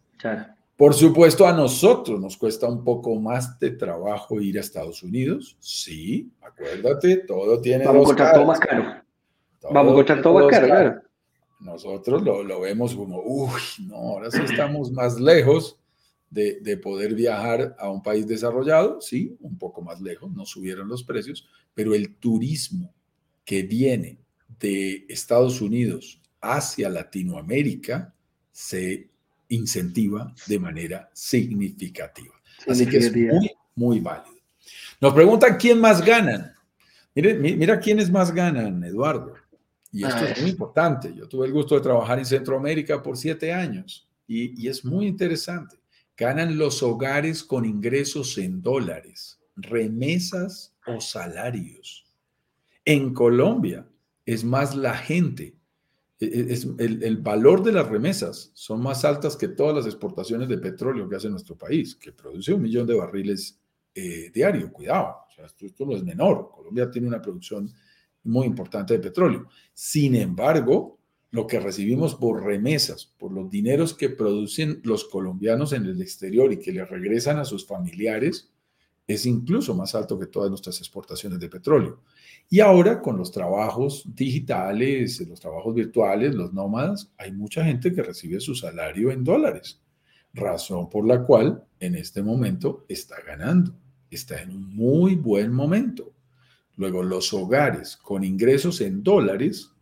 [0.77, 5.57] Por supuesto, a nosotros nos cuesta un poco más de trabajo ir a Estados Unidos.
[5.59, 7.85] Sí, acuérdate, todo tiene.
[7.85, 8.83] Vamos a encontrar todo más caro.
[9.71, 11.01] Vamos a encontrar todo más caro.
[11.59, 15.77] Nosotros lo, lo, vemos como, uy, no, ahora sí estamos más lejos
[16.33, 18.99] de, de, poder viajar a un país desarrollado.
[19.01, 22.93] Sí, un poco más lejos, no subieron los precios, pero el turismo
[23.45, 24.17] que viene
[24.59, 28.13] de Estados Unidos hacia Latinoamérica
[28.51, 29.09] se
[29.49, 32.33] incentiva de manera significativa.
[32.67, 34.37] Así que es muy, muy válido.
[34.99, 36.53] Nos preguntan quién más ganan.
[37.13, 39.33] Mira, mira quiénes más ganan, Eduardo.
[39.91, 41.13] Y esto es muy importante.
[41.13, 45.05] Yo tuve el gusto de trabajar en Centroamérica por siete años y, y es muy
[45.05, 45.75] interesante.
[46.17, 52.05] Ganan los hogares con ingresos en dólares, remesas o salarios.
[52.85, 53.87] En Colombia
[54.25, 55.55] es más la gente
[56.19, 60.47] e, e, es, el, valor de las remesas son más altas que todas las exportaciones
[60.47, 63.59] de petróleo que hace nuestro país, que produce un millón de barriles
[63.93, 64.71] eh, diario.
[64.71, 66.49] Cuidado, esto, no es menor.
[66.51, 67.69] Colombia tiene una producción
[68.23, 69.47] muy importante de petróleo.
[69.73, 70.99] Sin embargo,
[71.33, 76.53] lo que recibimos por remesas, por los dineros que producen los colombianos en el exterior
[76.53, 78.51] y que le regresan a sus familiares,
[79.07, 82.01] es incluso más alto que todas nuestras exportaciones de petróleo.
[82.51, 88.03] Y ahora con los trabajos digitales, los trabajos virtuales, los nómadas, hay mucha gente que
[88.03, 89.81] recibe su salario en dólares,
[90.35, 93.73] razón por la cual en este momento está ganando,
[94.11, 96.13] está en un muy buen momento.
[96.75, 99.72] Luego, los hogares con ingresos en dólares,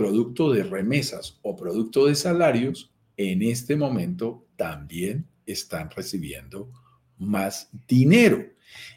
[0.00, 6.72] producto de remesas o producto de salarios, en este momento también están recibiendo
[7.18, 8.42] más dinero.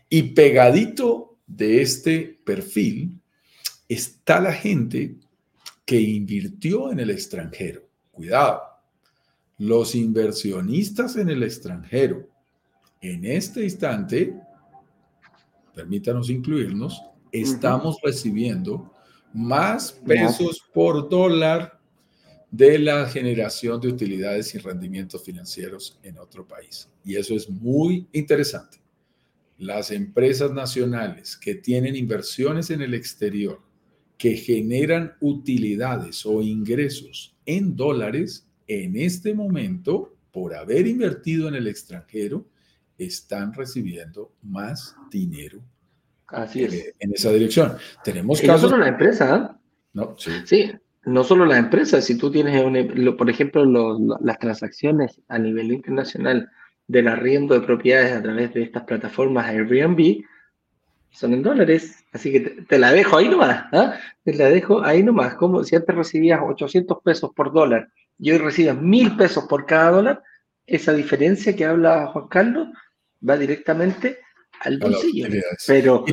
[0.07, 3.19] Y pegadito de este perfil
[3.89, 5.17] está la gente
[5.83, 7.81] que invirtió en el extranjero.
[8.13, 8.61] cuidado,
[9.57, 12.29] los inversionistas en el extranjero
[13.01, 14.39] en este instante,
[15.75, 18.92] permítanos incluirnos, estamos recibiendo
[19.33, 21.79] más pesos por dólar
[22.51, 26.87] de la generación de utilidades y rendimientos financieros en otro país.
[27.03, 28.77] Y eso es muy interesante.
[29.57, 33.59] Las empresas nacionales que tienen inversiones en el exterior,
[34.17, 41.67] que generan utilidades o ingresos en dólares, en este momento, por haber invertido en el
[41.67, 42.45] extranjero,
[42.97, 45.63] están recibiendo más dinero
[46.27, 46.73] Así es.
[46.73, 47.73] Eh, en esa dirección.
[48.03, 48.63] Tenemos y casos...
[48.63, 49.57] No solo la empresa, ¿eh?
[49.93, 50.31] No, sí.
[50.45, 50.71] sí,
[51.05, 52.63] no solo las empresas, si tú tienes,
[53.17, 56.49] por ejemplo, las transacciones a nivel internacional
[56.87, 60.23] del arriendo de propiedades a través de estas plataformas Airbnb,
[61.11, 63.99] son en dólares, así que te, la dejo ahí nomás, ¿ah?
[64.23, 68.39] te la dejo ahí nomás, como si antes recibías 800 pesos por dólar y hoy
[68.39, 70.23] recibes 1000 pesos por cada dólar,
[70.65, 72.69] esa diferencia que habla Juan Carlos
[73.27, 74.19] va directamente
[74.63, 75.27] al bolsillo,
[75.67, 76.05] pero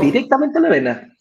[0.00, 1.18] directamente a la vena.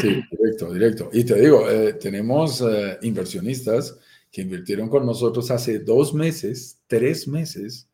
[0.00, 1.10] Sí, directo, directo.
[1.12, 3.98] Y te digo, eh, tenemos eh, inversionistas
[4.30, 7.88] que invirtieron con nosotros hace dos meses, tres meses,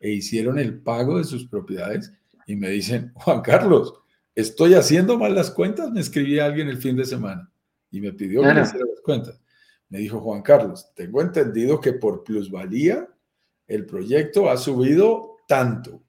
[0.00, 2.12] e hicieron el pago de sus propiedades
[2.46, 3.94] y me dicen, Juan Carlos,
[4.34, 7.50] estoy haciendo mal las cuentas, me escribí a alguien el fin de semana
[7.90, 9.40] y me pidió que le hiciera las cuentas.
[9.90, 13.08] Me dijo, Juan Carlos, tengo entendido que por plusvalía
[13.68, 16.02] el proyecto ha subido tanto,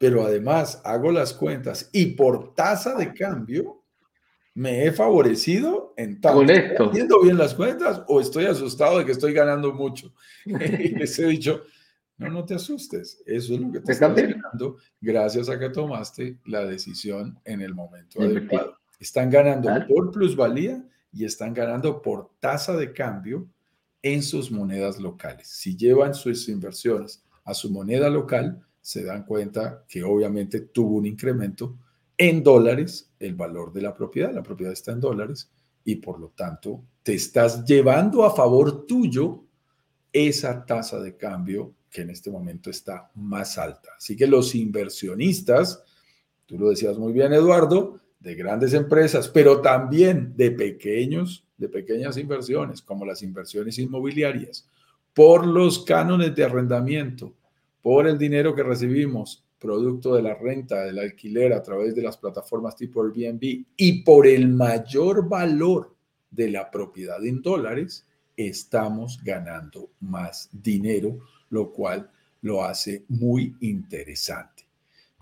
[0.00, 3.82] pero además hago las cuentas y por tasa de cambio
[4.54, 6.40] me he favorecido en tanto.
[6.50, 10.14] ¿Estoy haciendo bien las cuentas o estoy asustado de que estoy ganando mucho?
[10.46, 11.64] y les he dicho,
[12.16, 13.22] no, no te asustes.
[13.26, 17.74] Eso es lo que te estás ganando gracias a que tomaste la decisión en el
[17.74, 18.78] momento adecuado.
[18.98, 20.82] Están ganando por plusvalía
[21.12, 23.46] y están ganando por tasa de cambio
[24.00, 25.46] en sus monedas locales.
[25.48, 31.06] Si llevan sus inversiones a su moneda local, se dan cuenta que obviamente tuvo un
[31.06, 31.76] incremento
[32.18, 34.34] en dólares el valor de la propiedad.
[34.34, 35.48] La propiedad está en dólares
[35.84, 39.44] y por lo tanto te estás llevando a favor tuyo
[40.12, 43.90] esa tasa de cambio que en este momento está más alta.
[43.96, 45.84] Así que los inversionistas,
[46.46, 52.16] tú lo decías muy bien Eduardo, de grandes empresas, pero también de pequeños, de pequeñas
[52.16, 54.68] inversiones, como las inversiones inmobiliarias,
[55.14, 57.36] por los cánones de arrendamiento,
[57.82, 62.16] por el dinero que recibimos producto de la renta, del alquiler a través de las
[62.16, 65.94] plataformas tipo Airbnb y por el mayor valor
[66.30, 71.18] de la propiedad en dólares, estamos ganando más dinero,
[71.50, 72.10] lo cual
[72.42, 74.64] lo hace muy interesante.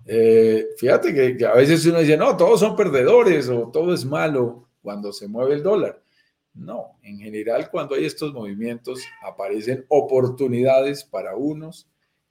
[0.06, 4.04] Eh, fíjate que, que, a veces uno dice, no, todos son perdedores o todo es
[4.04, 6.00] malo cuando se mueve el dólar.
[6.54, 11.88] No, en general cuando hay estos movimientos aparecen oportunidades para unos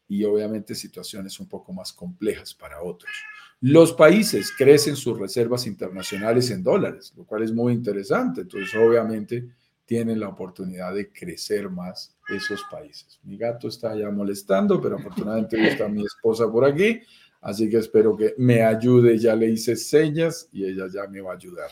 [0.08, 3.12] y obviamente situaciones un poco más complejas para otros.
[3.60, 8.42] Los países crecen sus reservas internacionales en dólares, lo cual es muy interesante.
[8.42, 9.48] Entonces, obviamente,
[9.86, 13.20] tienen la oportunidad de crecer más esos países.
[13.24, 17.02] Mi gato está ya molestando, pero afortunadamente está mi esposa por aquí,
[17.42, 19.18] así que espero que me ayude.
[19.18, 21.72] Ya le hice señas y ella ya me va a ayudar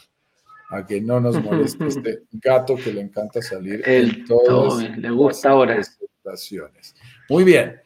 [0.70, 5.52] a que no nos moleste este gato que le encanta salir El todo le gusta
[5.52, 5.80] ahora.
[7.30, 7.85] Muy bien.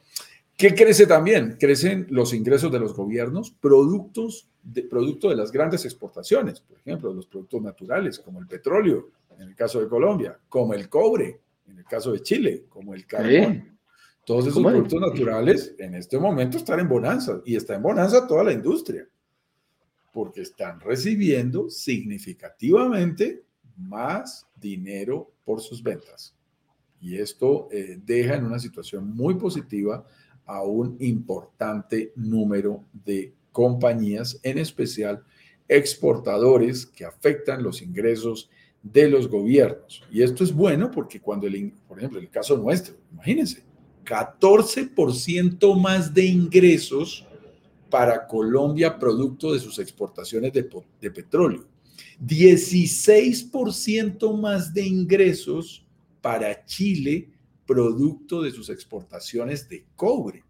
[0.59, 1.55] ¿Qué crece también?
[1.57, 7.13] Crecen los ingresos de los gobiernos, productos de, producto de las grandes exportaciones, por ejemplo,
[7.13, 11.77] los productos naturales, como el petróleo, en el caso de Colombia, como el cobre, en
[11.77, 13.79] el caso de Chile, como el carbón.
[14.25, 18.43] Todos esos productos naturales en este momento están en bonanza y está en bonanza toda
[18.43, 19.07] la industria,
[20.11, 23.45] porque están recibiendo significativamente
[23.77, 26.35] más dinero por sus ventas.
[26.99, 30.05] Y esto eh, deja en una situación muy positiva
[30.49, 35.23] a un importante número de compañías, en especial
[35.67, 38.49] exportadores que afectan los ingresos
[38.81, 40.01] de los gobiernos.
[40.11, 43.63] Y esto es bueno porque cuando, el, por ejemplo, el caso nuestro, imagínense,
[44.03, 47.27] 14% más de ingresos
[47.87, 50.67] para Colombia producto de sus exportaciones de,
[50.99, 51.67] de petróleo,
[52.25, 55.85] 16% más de ingresos
[56.21, 57.29] para Chile
[57.69, 60.43] producto de sus exportaciones de cobre.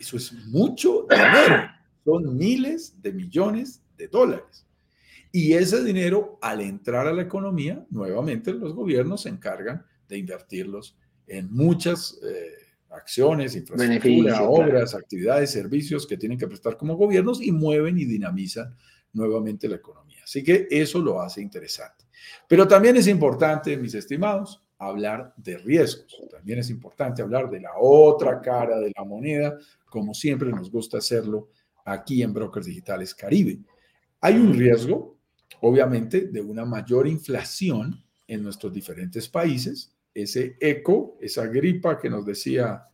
[0.00, 1.70] Eso es mucho dinero.
[2.04, 4.66] Son miles de millones de dólares.
[5.30, 10.98] Y ese dinero, al entrar a la economía, nuevamente los gobiernos se encargan de invertirlos
[11.28, 12.56] en muchas eh,
[12.90, 18.74] acciones, infraestructura, obras, actividades, servicios que tienen que prestar como gobiernos y mueven y dinamizan
[19.12, 20.22] nuevamente la economía.
[20.24, 22.04] Así que eso lo hace interesante.
[22.48, 26.20] Pero también es importante, mis estimados, hablar de riesgos.
[26.30, 30.98] También es importante hablar de la otra cara de la moneda, como siempre nos gusta
[30.98, 31.50] hacerlo
[31.84, 33.60] aquí en Brokers Digitales Caribe.
[34.20, 35.16] Hay un riesgo,
[35.60, 39.94] obviamente, de una mayor inflación en nuestros diferentes países.
[40.14, 42.84] Ese eco, esa gripa que nos decía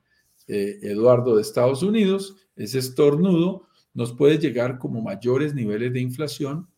[0.46, 6.68] eh, Eduardo de Estados Unidos, ese estornudo, nos puede llegar como mayores niveles de inflación,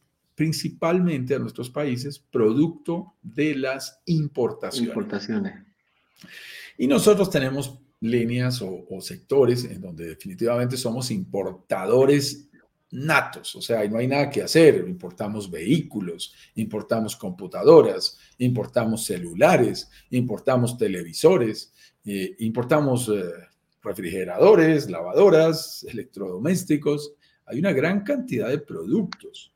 [0.40, 4.88] principalmente a nuestros países, producto de las importaciones.
[4.88, 5.66] importaciones.
[6.78, 12.48] Y nosotros tenemos líneas o, o, sectores en donde definitivamente somos importadores
[12.90, 14.82] natos, o sea, no hay nada que hacer.
[14.88, 21.70] Importamos vehículos, importamos computadoras, importamos celulares, importamos televisores,
[22.06, 23.24] eh, importamos eh,
[23.82, 27.12] refrigeradores, lavadoras, electrodomésticos.
[27.44, 29.52] Hay una gran cantidad de productos,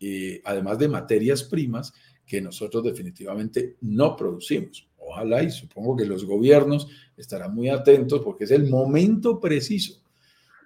[0.00, 1.92] eh, además de materias primas
[2.26, 4.88] que nosotros definitivamente no producimos.
[4.96, 10.02] Ojalá y supongo que los gobiernos estarán muy atentos porque es el momento preciso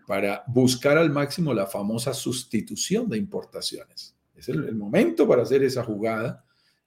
[0.06, 4.14] para buscar al máximo la famosa sustitución de importaciones.
[4.34, 6.44] Es el, momento para hacer esa jugada.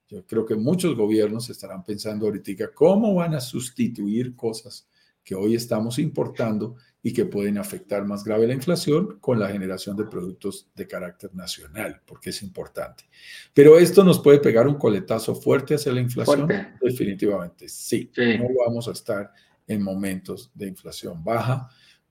[0.08, 4.88] Yo creo que muchos gobiernos estarán pensando ahorita cómo van a sustituir cosas
[5.24, 9.98] que hoy estamos importando y que pueden afectar más grave la inflación con la generación
[9.98, 13.06] de productos de carácter nacional, porque es importante.
[13.54, 16.48] Pero esto nos puede pegar un coletazo fuerte hacia la inflación,
[16.82, 17.68] definitivamente.
[17.70, 19.32] Sí, sí, no vamos a estar
[19.68, 21.70] en momentos de inflación baja,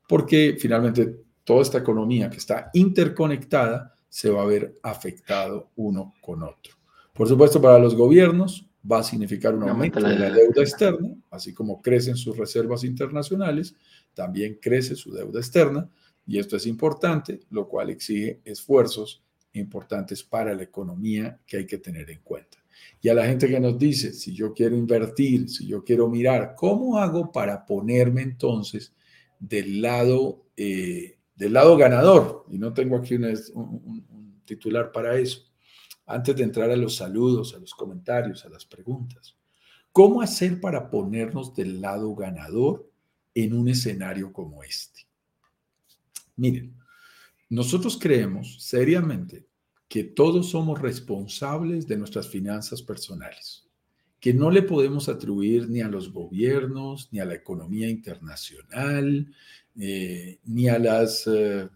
[0.08, 6.42] porque finalmente toda esta economía que está interconectada se va a ver afectado uno con
[6.42, 6.74] otro.
[7.12, 11.52] Por supuesto, para los gobiernos, va a significar un aumento de la deuda externa, así
[11.52, 13.74] como crecen sus reservas internacionales,
[14.14, 15.90] también crece su deuda externa,
[16.26, 21.78] y esto es importante, lo cual exige esfuerzos importantes para la economía que hay que
[21.78, 22.58] tener en cuenta.
[23.00, 26.54] Y a la gente que nos dice, si yo quiero invertir, si yo quiero mirar,
[26.56, 28.94] ¿cómo hago para ponerme entonces
[29.38, 32.44] del lado, eh, del lado ganador?
[32.50, 35.50] Y no tengo aquí un, un titular para eso
[36.10, 39.36] antes de entrar a los saludos, a los comentarios, a las preguntas.
[39.92, 42.89] ¿Cómo hacer para ponernos del lado ganador
[43.34, 45.06] en un escenario como este?
[46.36, 46.74] Miren,
[47.48, 49.46] nosotros creemos seriamente
[49.88, 53.66] que todos somos responsables de nuestras finanzas personales,
[54.20, 59.34] que no le podemos atribuir ni a los gobiernos, ni a la economía internacional,
[59.78, 61.68] eh, ni a las eh,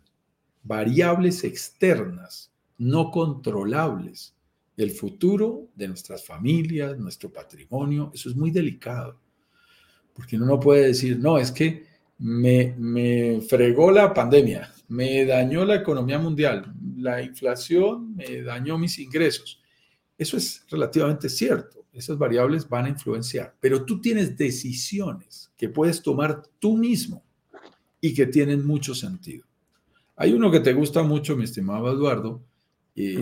[0.62, 4.34] variables externas no controlables.
[4.76, 9.18] El futuro de nuestras familias, nuestro patrimonio, eso es muy delicado.
[10.14, 11.84] Porque uno no puede decir, no, es que
[12.18, 18.98] me, me fregó la pandemia, me dañó la economía mundial, la inflación me dañó mis
[18.98, 19.60] ingresos.
[20.16, 21.84] Eso es relativamente cierto.
[21.92, 27.22] Esas variables van a influenciar, pero tú tienes decisiones que puedes tomar tú mismo
[28.00, 29.46] y que tienen mucho sentido.
[30.16, 32.42] Hay uno que te gusta mucho, mi estimado Eduardo,
[32.94, 33.16] y,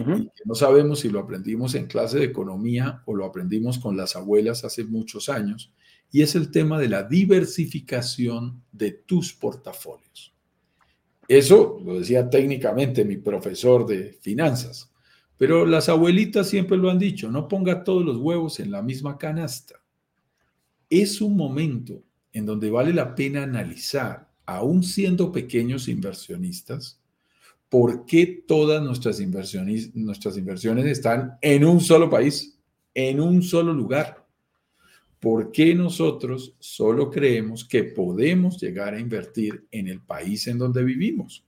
[0.44, 4.64] no sabemos si lo aprendimos en clase de economía o lo aprendimos con las abuelas
[4.64, 5.72] hace muchos años,
[6.12, 10.34] y es el tema de la diversificación de tus portafolios.
[11.26, 14.92] Eso lo decía técnicamente mi profesor de finanzas,
[15.38, 19.16] pero las abuelitas siempre lo han dicho, no ponga todos los huevos en la misma
[19.16, 19.76] canasta.
[20.90, 22.02] Es un momento
[22.34, 27.00] en donde vale la pena analizar, aún siendo pequeños inversionistas,
[27.70, 32.58] ¿por qué todas nuestras inversiones, nuestras inversiones están en un solo país,
[32.92, 34.21] en un solo lugar?
[35.22, 40.82] ¿Por qué nosotros solo creemos que podemos llegar a invertir en el país en donde
[40.82, 41.46] vivimos?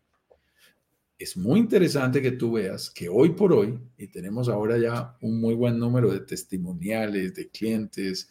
[1.18, 5.40] Es muy interesante que tú veas que hoy por hoy, y tenemos ahora ya un
[5.40, 8.30] muy buen número de testimoniales, de clientes,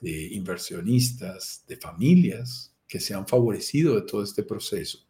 [0.00, 5.06] de inversionistas, de familias que se han favorecido de todo este proceso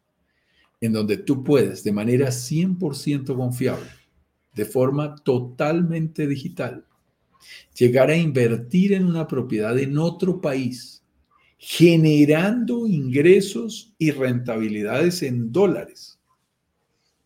[0.81, 3.87] en donde tú puedes de manera 100% confiable,
[4.53, 6.85] de forma totalmente digital,
[7.77, 11.03] llegar a invertir en una propiedad en otro país,
[11.57, 16.19] generando ingresos y rentabilidades en dólares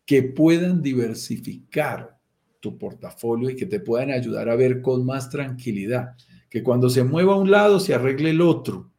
[0.04, 2.16] que puedan diversificar
[2.60, 6.14] tu portafolio y que te puedan ayudar a ver con más tranquilidad,
[6.48, 8.90] que cuando se mueva a un lado se arregle el otro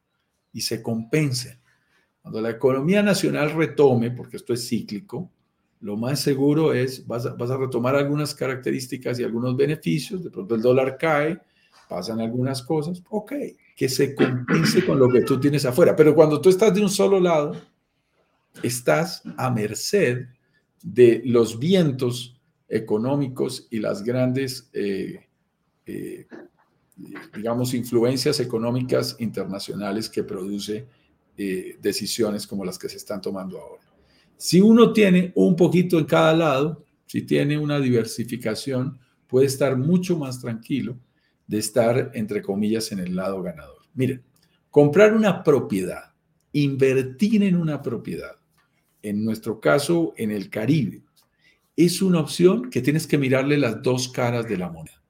[0.54, 1.60] y se compense.
[2.22, 5.32] Cuando la economía nacional retome, porque esto es cíclico,
[5.82, 10.32] lo más seguro es, vas a, vas a retomar algunas características y algunos beneficios, de
[10.32, 11.40] pronto el dólar cae,
[11.88, 13.34] pasan algunas cosas, ok,
[13.76, 15.96] que se compense con lo que tú tienes afuera.
[15.96, 17.56] Pero cuando tú estás de un solo lado,
[18.64, 20.26] estás a merced
[20.82, 25.28] de los vientos económicos y las grandes eh,
[25.86, 26.28] eh,
[27.36, 30.88] digamos, influencias económicas internacionales que produce
[31.38, 33.84] eh, decisiones como las que se están tomando ahora.
[34.38, 40.18] Si uno tiene un poquito en cada lado, si tiene una diversificación, puede estar mucho
[40.18, 40.98] más tranquilo
[41.48, 43.82] de estar, entre comillas, en el lado ganador.
[43.96, 44.24] Miren,
[44.70, 46.14] comprar una propiedad,
[46.52, 48.36] invertir en una propiedad,
[49.02, 51.02] en nuestro caso en el Caribe,
[51.76, 55.02] es una opción que tienes que mirarle las dos caras de la moneda.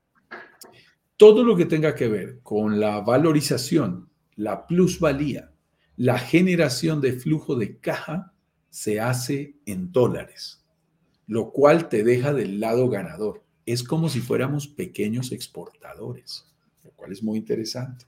[1.18, 5.52] Todo lo que tenga que ver con la valorización, la plusvalía,
[5.96, 8.34] la generación de flujo de caja
[8.78, 10.64] se hace en dólares,
[11.26, 13.44] lo cual te deja del lado ganador.
[13.66, 16.46] Es como si fuéramos pequeños exportadores,
[16.84, 18.06] lo cual es muy interesante.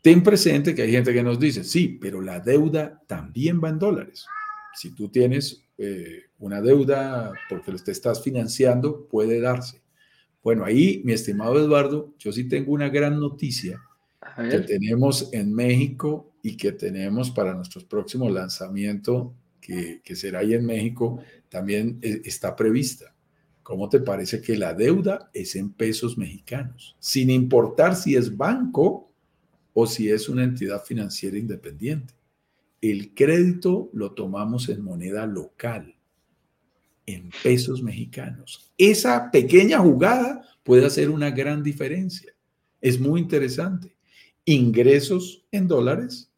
[0.00, 3.80] Ten presente que hay gente que nos dice, sí, pero la deuda también va en
[3.80, 4.24] dólares.
[4.72, 9.82] Si tú tienes eh, una deuda porque te estás financiando, puede darse.
[10.44, 13.82] Bueno, ahí, mi estimado Eduardo, yo sí tengo una gran noticia
[14.36, 20.54] que tenemos en México y que tenemos para nuestro próximo lanzamiento, que, que será ahí
[20.54, 23.14] en México, también eh, está prevista.
[23.62, 26.96] ¿Cómo te parece que la deuda es en pesos mexicanos?
[26.98, 29.10] Sin importar si es banco
[29.72, 32.14] o si es una entidad financiera independiente.
[32.80, 35.96] El crédito lo tomamos en moneda local,
[37.06, 38.70] en pesos mexicanos.
[38.76, 42.32] Esa pequeña jugada puede hacer una gran diferencia.
[42.80, 43.96] Es muy interesante.
[44.44, 46.30] Ingresos en dólares,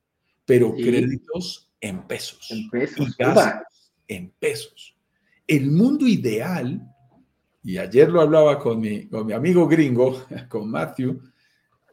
[0.44, 2.50] pero créditos en pesos.
[2.50, 3.16] En pesos.
[3.18, 4.96] Y en pesos.
[5.46, 6.80] El mundo ideal,
[7.62, 11.20] y ayer lo hablaba con mi, con mi amigo gringo, con Matthew,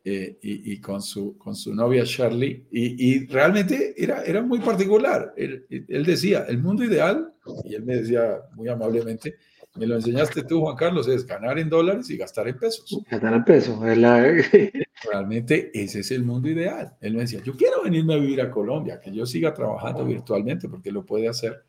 [0.06, 5.34] eh, y, con, su, con su novia Charlie, y, realmente era, era muy particular.
[5.38, 5.66] Él,
[6.06, 7.34] decía, el mundo ideal,
[7.64, 9.38] y él me decía muy amablemente,
[9.76, 13.00] me lo enseñaste tú, Juan Carlos, es ganar en dólares y gastar en pesos.
[13.10, 13.80] Ganar en pesos,
[15.12, 16.96] Realmente ese es el mundo ideal.
[17.02, 20.70] Él me decía, yo quiero venirme a vivir a Colombia, que yo siga trabajando virtualmente,
[20.70, 21.64] porque lo puede hacer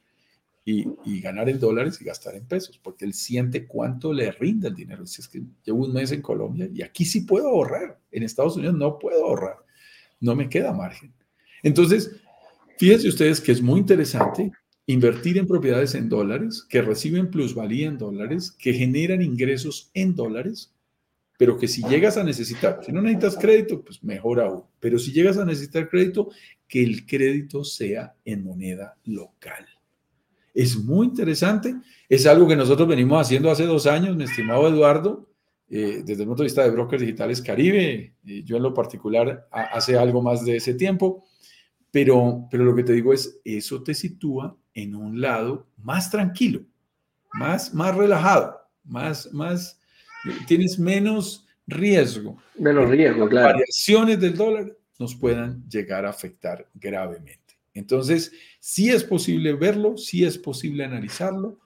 [0.66, 4.74] y, ganar en dólares y gastar en pesos, porque él siente cuánto le rinde el
[4.74, 5.07] dinero.
[5.07, 8.57] Si es que llevo un mes en Colombia y aquí sí puedo ahorrar, en Estados
[8.57, 9.57] Unidos no puedo ahorrar,
[10.20, 11.12] no me queda margen.
[11.62, 12.16] Entonces,
[12.78, 14.52] fíjense ustedes que es muy interesante
[14.87, 20.74] invertir en propiedades en dólares, que reciben plusvalía en dólares, que generan ingresos en dólares,
[21.39, 25.12] pero que si llegas a necesitar, si no necesitas crédito, pues mejor aún, pero si
[25.12, 26.30] llegas a necesitar crédito,
[26.68, 29.66] que el crédito sea en moneda local.
[30.53, 31.74] Es muy interesante.
[32.09, 35.28] Es algo que nosotros venimos haciendo hace dos años, mi estimado Eduardo,
[35.68, 38.14] eh, desde el punto de vista de Brokers Digitales Caribe.
[38.22, 41.24] yo en lo particular hace algo más de ese tiempo.
[41.91, 46.62] Pero, pero lo que te digo es, eso te sitúa en un lado más tranquilo,
[47.33, 49.81] más, más relajado, más, más,
[50.47, 52.37] tienes menos riesgo.
[52.59, 53.53] Menos riesgo, claro.
[53.53, 57.45] Variaciones del dólar nos puedan llegar a afectar gravemente.
[57.72, 61.61] Entonces, sí es posible verlo, sí es posible analizarlo.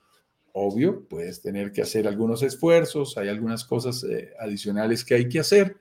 [0.52, 5.38] Obvio, puedes tener que hacer algunos esfuerzos, hay algunas cosas eh, adicionales que hay que
[5.38, 5.76] hacer,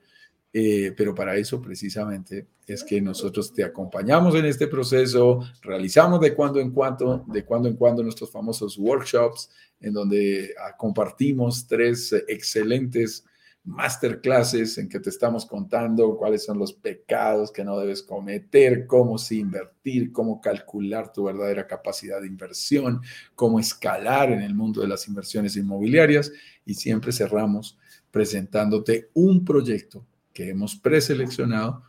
[0.52, 6.34] eh, pero para eso precisamente es que nosotros te acompañamos en este proceso, realizamos de
[6.34, 12.12] cuando en cuando, de cuando en cuando nuestros famosos workshops, en donde ah, compartimos tres
[12.28, 13.24] excelentes
[13.64, 19.18] masterclasses en que te estamos contando cuáles son los pecados que no debes cometer, cómo
[19.18, 23.02] sí invertir, cómo calcular tu verdadera capacidad de inversión,
[23.34, 26.32] cómo escalar en el mundo de las inversiones inmobiliarias
[26.64, 27.78] y siempre cerramos
[28.10, 30.06] presentándote un proyecto
[30.38, 31.82] que hemos preseleccionado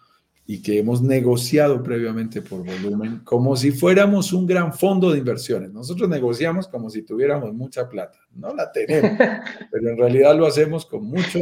[0.47, 5.72] y que hemos negociado previamente por volumen, como si fuéramos un gran fondo de inversiones.
[5.72, 8.18] Nosotros negociamos como si tuviéramos mucha plata.
[8.34, 9.12] No la tenemos,
[9.72, 11.41] pero en realidad lo hacemos con mucho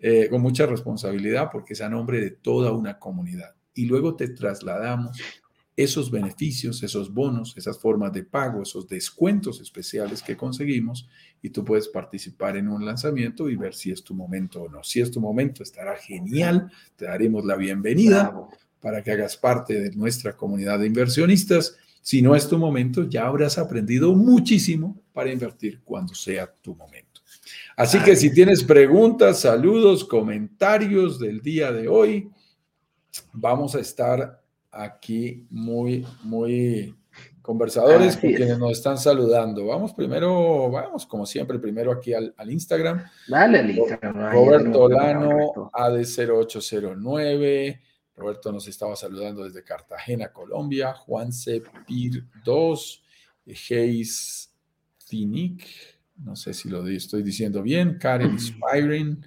[0.00, 3.54] eh, con mucha responsabilidad porque es a nombre de toda una comunidad.
[3.72, 5.20] Y luego te trasladamos
[5.76, 11.08] esos beneficios, esos bonos, esas formas de pago, esos descuentos especiales que conseguimos
[11.42, 14.82] y tú puedes participar en un lanzamiento y ver si es tu momento o no.
[14.84, 18.34] Si es tu momento, estará genial, te daremos la bienvenida
[18.80, 21.76] para que hagas parte de nuestra comunidad de inversionistas.
[22.02, 27.20] Si no es tu momento, ya habrás aprendido muchísimo para invertir cuando sea tu momento.
[27.76, 32.30] Así que si tienes preguntas, saludos, comentarios del día de hoy,
[33.32, 36.94] vamos a estar aquí muy, muy
[37.50, 39.66] conversadores con quienes nos están saludando.
[39.66, 43.04] Vamos primero, vamos como siempre, primero aquí al, Instagram.
[43.26, 44.32] Dale al Instagram.
[44.32, 47.80] Roberto Lano, AD0809.
[48.14, 50.94] Roberto nos estaba saludando desde Cartagena, Colombia.
[50.94, 53.02] Juan Cepir 2,
[53.46, 54.54] Geis
[55.08, 55.66] Tinic
[56.24, 59.26] no sé si lo estoy diciendo bien, Karen Spiring,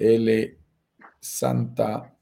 [0.00, 0.58] L.
[1.20, 2.12] Santa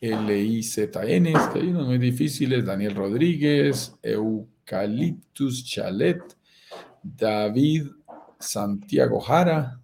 [0.00, 6.22] L-I-Z-N, que hay unos muy difíciles, Daniel Rodríguez, Eucaliptus Chalet,
[7.02, 7.86] David
[8.38, 9.80] Santiago Jara,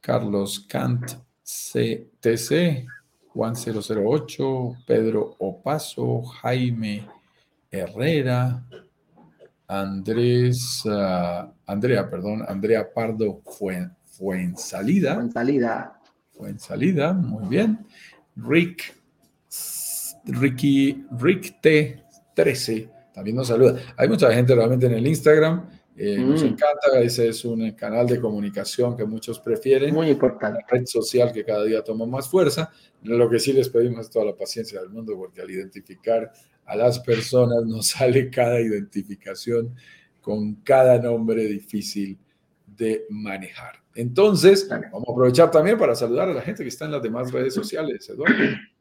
[0.00, 2.86] Carlos Cant CTC,
[3.28, 7.06] Juan 008, Pedro Opaso, Jaime
[7.70, 8.64] Herrera,
[9.66, 15.14] Andrés, uh, Andrea, perdón, Andrea Pardo fue, fue en salida.
[15.14, 16.00] En salida.
[16.32, 17.86] Fue en salida, muy bien.
[18.36, 18.94] Rick,
[20.26, 23.78] Ricky, Rick T13, también nos saluda.
[23.96, 25.68] Hay mucha gente realmente en el Instagram.
[25.96, 26.46] Eh, Nos mm.
[26.46, 29.94] encanta, ese es un canal de comunicación que muchos prefieren.
[29.94, 30.58] Muy importante.
[30.58, 32.72] Una red social que cada día toma más fuerza.
[33.02, 36.32] Lo que sí les pedimos es toda la paciencia del mundo, porque al identificar
[36.66, 39.74] a las personas nos sale cada identificación
[40.20, 42.18] con cada nombre difícil
[42.66, 43.76] de manejar.
[43.94, 47.30] Entonces, vamos a aprovechar también para saludar a la gente que está en las demás
[47.30, 48.34] redes sociales, Eduardo.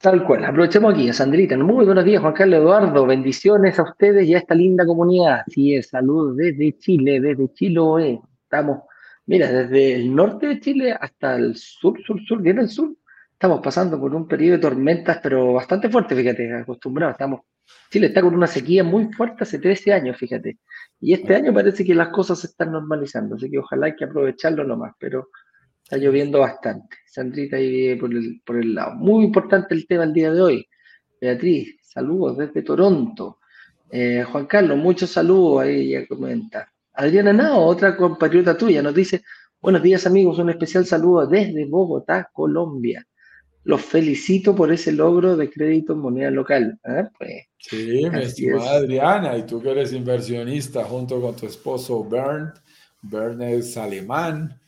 [0.00, 0.46] Tal cual.
[0.46, 1.58] Aprovechemos aquí a Sandrita.
[1.58, 3.04] Muy buenos días, Juan Carlos Eduardo.
[3.04, 5.42] Bendiciones a ustedes y a esta linda comunidad.
[5.48, 8.18] Sí, es, saludos desde Chile, desde Chiloé.
[8.44, 8.84] Estamos,
[9.26, 12.94] mira, desde el norte de Chile hasta el sur, sur, sur, bien el sur.
[13.30, 17.12] Estamos pasando por un periodo de tormentas, pero bastante fuerte, fíjate, acostumbrados.
[17.12, 17.40] Estamos,
[17.90, 20.60] Chile está con una sequía muy fuerte hace 13 años, fíjate.
[20.98, 24.06] Y este año parece que las cosas se están normalizando, así que ojalá hay que
[24.06, 25.28] aprovecharlo nomás, pero
[25.90, 26.98] Está lloviendo bastante.
[27.04, 28.94] Sandrita ahí por el, por el lado.
[28.94, 30.68] Muy importante el tema el día de hoy.
[31.20, 33.38] Beatriz, saludos desde Toronto.
[33.90, 36.72] Eh, Juan Carlos, muchos saludos ahí, ya comenta.
[36.92, 39.24] Adriana Nao, otra compatriota tuya, nos dice,
[39.60, 43.04] buenos días amigos, un especial saludo desde Bogotá, Colombia.
[43.64, 46.78] Los felicito por ese logro de crédito en moneda local.
[46.84, 47.08] ¿eh?
[47.18, 52.52] Pues, sí, mi estimada Adriana, y tú que eres inversionista junto con tu esposo Bernd.
[53.02, 54.59] Bernd es alemán,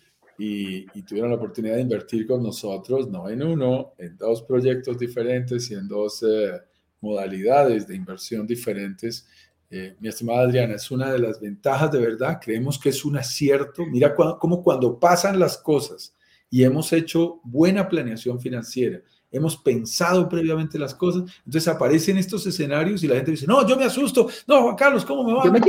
[0.45, 5.71] y, tuvieron la oportunidad de invertir con nosotros, no en uno, en dos proyectos diferentes
[5.71, 6.61] y en dos eh,
[7.01, 9.29] modalidades de inversión diferentes.
[9.71, 13.17] Eh, mi estimada Adriana, es una de las ventajas de verdad, creemos que es un
[13.17, 13.87] acierto.
[13.87, 16.15] Mira cómo cuando pasan las cosas
[16.51, 19.01] y hemos hecho buena planeación financiera,
[19.33, 23.77] hemos pensado previamente las cosas, entonces aparecen estos escenarios y la gente dice, no, yo
[23.77, 25.45] me asusto, no, Juan Carlos, ¿cómo me va?
[25.45, 25.61] Yo me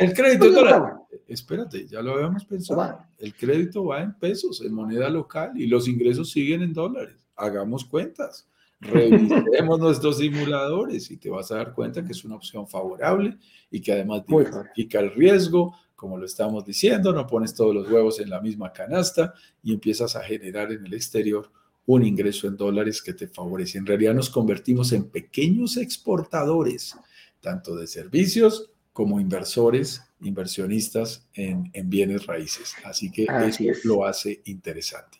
[0.00, 0.94] El crédito dólar.
[1.28, 2.98] Espérate, ya lo habíamos pensado.
[3.18, 7.14] El crédito va en pesos, en moneda local y los ingresos siguen en dólares.
[7.36, 8.48] Hagamos cuentas.
[8.80, 13.36] Revisemos nuestros simuladores y te vas a dar cuenta que es una opción favorable
[13.70, 18.20] y que además diversifica el riesgo, como lo estamos diciendo, no pones todos los huevos
[18.20, 21.50] en la misma canasta y empiezas a generar en el exterior
[21.86, 23.78] un ingreso en dólares que te favorece.
[23.78, 26.96] En realidad nos convertimos en pequeños exportadores,
[27.40, 32.74] tanto de servicios como inversores, inversionistas en, bienes raíces.
[32.84, 35.18] Así que eso lo hace interesante.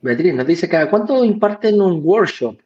[0.00, 2.58] Beatriz nos dice cada cuánto imparten un workshop.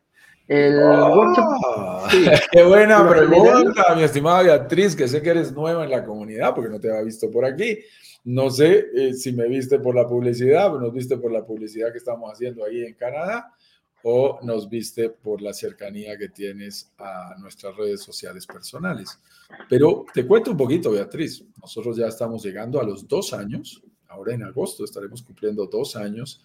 [0.46, 1.44] El workshop
[1.76, 2.08] ah,
[2.52, 6.70] Qué buena pregunta, mi estimada Beatriz, que sé que eres nueva en la comunidad porque
[6.70, 7.78] no te había visto por aquí.
[8.24, 11.92] No sé eh, si me viste por la publicidad, o nos viste por la publicidad
[11.92, 13.52] que estamos haciendo ahí en Canadá,
[14.02, 19.18] o nos viste por la cercanía que tienes a nuestras redes sociales personales.
[19.68, 21.44] Pero te cuento un poquito, Beatriz.
[21.60, 23.82] Nosotros ya estamos llegando a los dos años.
[24.08, 26.42] Ahora en agosto estaremos cumpliendo dos años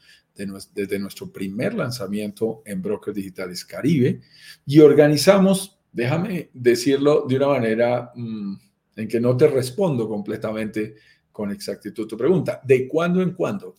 [0.74, 4.22] desde nuestro primer lanzamiento en Brokers Digitales Caribe
[4.66, 8.56] y organizamos, déjame decirlo de una manera mm,
[8.96, 10.96] en que no te respondo completamente
[11.40, 12.60] con exactitud tu pregunta.
[12.66, 13.78] ¿De cuándo en cuándo?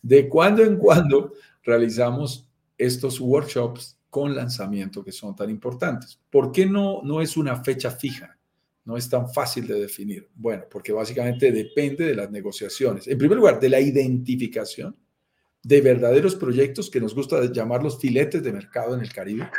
[0.00, 6.18] De cuándo en cuándo realizamos estos workshops con lanzamiento que son tan importantes.
[6.30, 8.38] ¿Por qué no, no es una fecha fija?
[8.86, 10.26] No es tan fácil de definir.
[10.34, 13.06] Bueno, porque básicamente depende de las negociaciones.
[13.08, 14.96] En primer lugar, de la identificación
[15.62, 19.50] de verdaderos proyectos que nos gusta llamarlos filetes de mercado en el Caribe.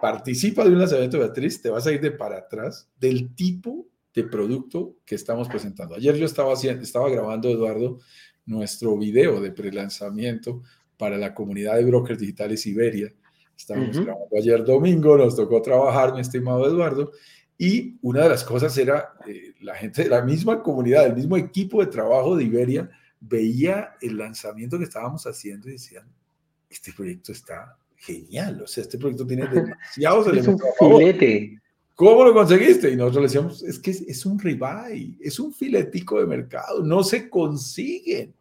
[0.00, 4.24] Participa de un lanzamiento, Beatriz, te vas a ir de para atrás del tipo de
[4.24, 5.94] producto que estamos presentando.
[5.94, 7.98] Ayer yo estaba, haciendo, estaba grabando, Eduardo,
[8.46, 10.62] nuestro video de prelanzamiento
[10.96, 13.12] para la comunidad de brokers digitales Iberia.
[13.56, 17.12] Estábamos grabando ayer domingo, nos tocó trabajar, mi estimado Eduardo,
[17.58, 21.36] y una de las cosas era eh, la gente de la misma comunidad, el mismo
[21.36, 22.90] equipo de trabajo de Iberia,
[23.20, 26.06] veía el lanzamiento que estábamos haciendo y decían,
[26.70, 30.70] este proyecto está genial, o sea, este proyecto tiene demasiados elementos.
[32.00, 32.90] ¿Cómo lo conseguiste?
[32.90, 37.04] Y nosotros le decíamos, es que es, un ribeye, es un filetico de mercado, no
[37.04, 38.34] se consiguen.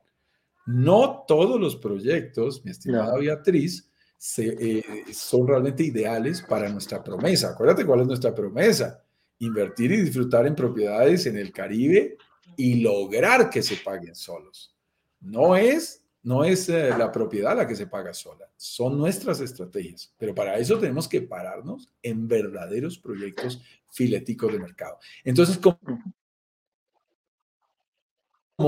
[0.65, 3.91] No todos los proyectos, mi estimada Beatriz,
[4.37, 4.81] eh,
[5.11, 7.49] son realmente ideales para nuestra promesa.
[7.49, 9.03] Acuérdate cuál es nuestra promesa.
[9.39, 12.17] Invertir y disfrutar en propiedades en el Caribe
[12.55, 14.73] y lograr que se paguen solos.
[15.19, 20.13] No es No es eh, la propiedad la que se paga sola, son nuestras estrategias.
[20.17, 24.97] Pero para eso tenemos que pararnos en verdaderos proyectos fileticos de mercado.
[25.23, 25.77] Entonces, como,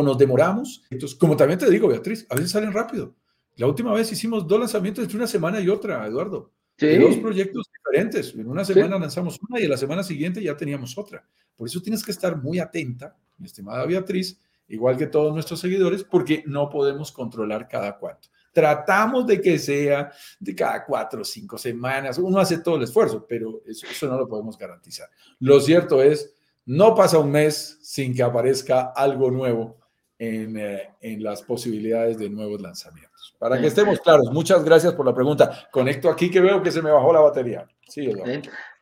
[0.03, 3.13] nos demoramos, entonces, como también te digo, Beatriz, a veces salen rápido.
[3.57, 6.51] La última vez hicimos dos lanzamientos entre una semana y otra, Eduardo.
[6.79, 8.33] dos proyectos diferentes.
[8.33, 11.27] En una semana lanzamos una y en la semana siguiente ya teníamos otra.
[11.57, 14.39] Por eso tienes que estar muy atenta, mi estimada Beatriz,
[14.71, 18.29] igual que todos nuestros seguidores, porque no podemos controlar cada cuánto.
[18.53, 22.17] Tratamos de que sea de cada cuatro o cinco semanas.
[22.17, 25.09] Uno hace todo el esfuerzo, pero eso, no lo podemos garantizar.
[25.39, 26.33] Lo cierto es,
[26.65, 29.77] no pasa un mes sin que aparezca algo nuevo
[30.17, 33.10] en, eh, en, las posibilidades de nuevos lanzamientos.
[33.39, 35.67] Para que estemos claros, muchas gracias por la pregunta.
[35.71, 37.65] Conecto aquí que veo que se me bajó la batería.
[37.87, 38.07] Sí,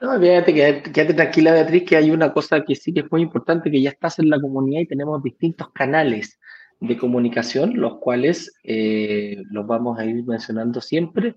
[0.02, 3.72] no, fíjate, quédate, tranquila, Beatriz, que hay una cosa que sí que es muy importante,
[3.72, 6.40] que ya estás en la comunidad y tenemos distintos canales
[6.80, 11.36] de comunicación, los cuales eh, los vamos a ir mencionando siempre.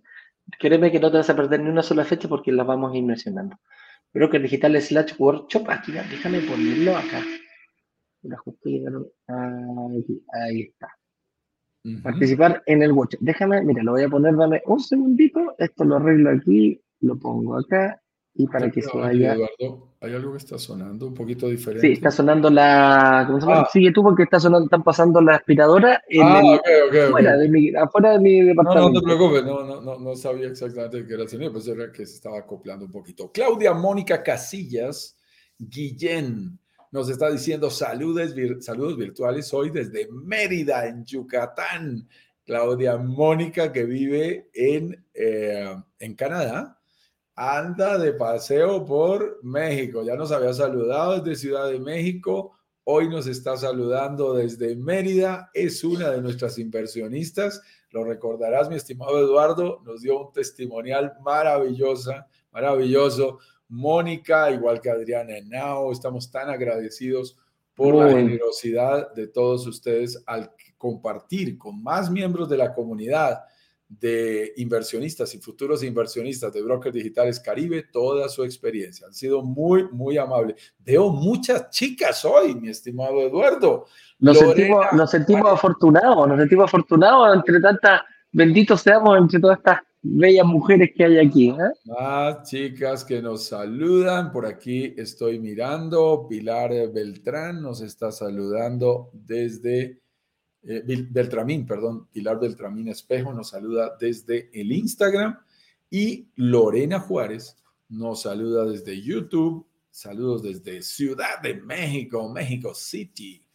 [0.59, 2.97] Créeme que no te vas a perder ni una sola fecha porque las vamos a
[2.97, 3.57] ir mencionando.
[4.13, 7.23] Creo que digital slash workshop, aquí déjame ponerlo acá
[10.33, 10.89] ahí, está.
[12.03, 13.17] Participar en el watch.
[13.21, 15.55] Déjame, mira, lo voy a poner, dame un segundito.
[15.59, 18.01] Esto lo arreglo aquí, lo pongo acá
[18.35, 19.35] y para que se vaya.
[19.35, 21.87] Eduardo, hay algo que está sonando un poquito diferente.
[21.87, 23.25] Sí, está sonando la.
[23.27, 23.61] ¿Cómo se llama?
[23.61, 23.69] Ah.
[23.71, 26.59] Sigue tú porque está sonando, están pasando la aspiradora en ah,
[27.09, 28.89] afuera, De mi, afuera de mi departamento.
[28.89, 31.93] No, no te preocupes, no, no, no, no sabía exactamente qué era el sonido, era
[31.93, 33.31] que se estaba acoplando un poquito.
[33.31, 35.17] Claudia Mónica Casillas
[35.59, 36.59] Guillén
[36.93, 42.07] nos está diciendo saludos, saludos virtuales hoy desde Mérida, en Yucatán.
[42.45, 46.79] Claudia Mónica, que vive en, eh, en Canadá,
[47.35, 50.03] anda de paseo por México.
[50.03, 52.59] Ya nos había saludado desde Ciudad de México.
[52.85, 55.51] Hoy nos está saludando desde Mérida.
[55.55, 57.63] Es una de nuestras inversionistas.
[57.91, 59.81] Lo recordarás, mi estimado Eduardo.
[59.87, 63.39] Nos dio un testimonial maravillosa, maravilloso
[63.73, 67.39] Mónica, igual que Adriana Henao, estamos tan agradecidos
[67.75, 73.41] por la generosidad de todos ustedes al compartir con más miembros de la comunidad
[73.89, 79.07] de inversionistas y futuros inversionistas de Brokers Digitales Caribe toda su experiencia.
[79.07, 80.75] Han sido muy, muy amables.
[80.79, 83.87] Veo muchas chicas hoy, mi estimado Eduardo.
[84.19, 88.03] Nos sentimos, nos sentimos afortunados, nos sentimos afortunados entre tantas,
[88.33, 91.51] benditos seamos entre todas estas bellas mujeres que hay aquí.
[91.51, 91.73] ¿eh?
[91.85, 94.33] Más chicas que nos saludan.
[94.33, 96.27] Por aquí estoy mirando.
[96.29, 100.01] Pilar Beltrán nos está saludando desde
[100.65, 102.09] eh, Beltramín, perdón.
[102.13, 105.39] Pilar Beltramín Espejo nos saluda desde el Instagram.
[105.89, 107.57] Y Lorena Juárez
[107.89, 109.67] nos saluda desde YouTube.
[109.91, 113.47] Saludos desde Ciudad de México, México City.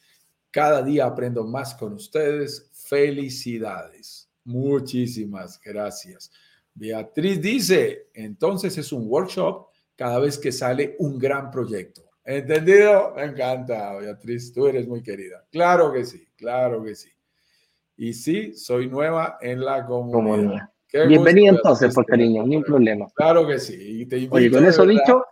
[0.51, 2.69] Cada día aprendo más con ustedes.
[2.73, 4.26] Felicidades.
[4.47, 6.31] Muchísimas gracias.
[6.73, 12.03] Beatriz dice, entonces es un workshop cada vez que sale un gran proyecto.
[12.23, 13.13] ¿Entendido?
[13.13, 15.45] Me encanta, Beatriz, tú eres muy querida.
[15.51, 17.09] Claro que sí, claro que sí.
[17.97, 20.69] Y sí, soy nueva en la comunidad.
[20.93, 23.07] Bienvenida entonces, por cariño, ni un problema.
[23.15, 24.05] Claro que sí.
[24.05, 25.25] te Oye, con eso dicho,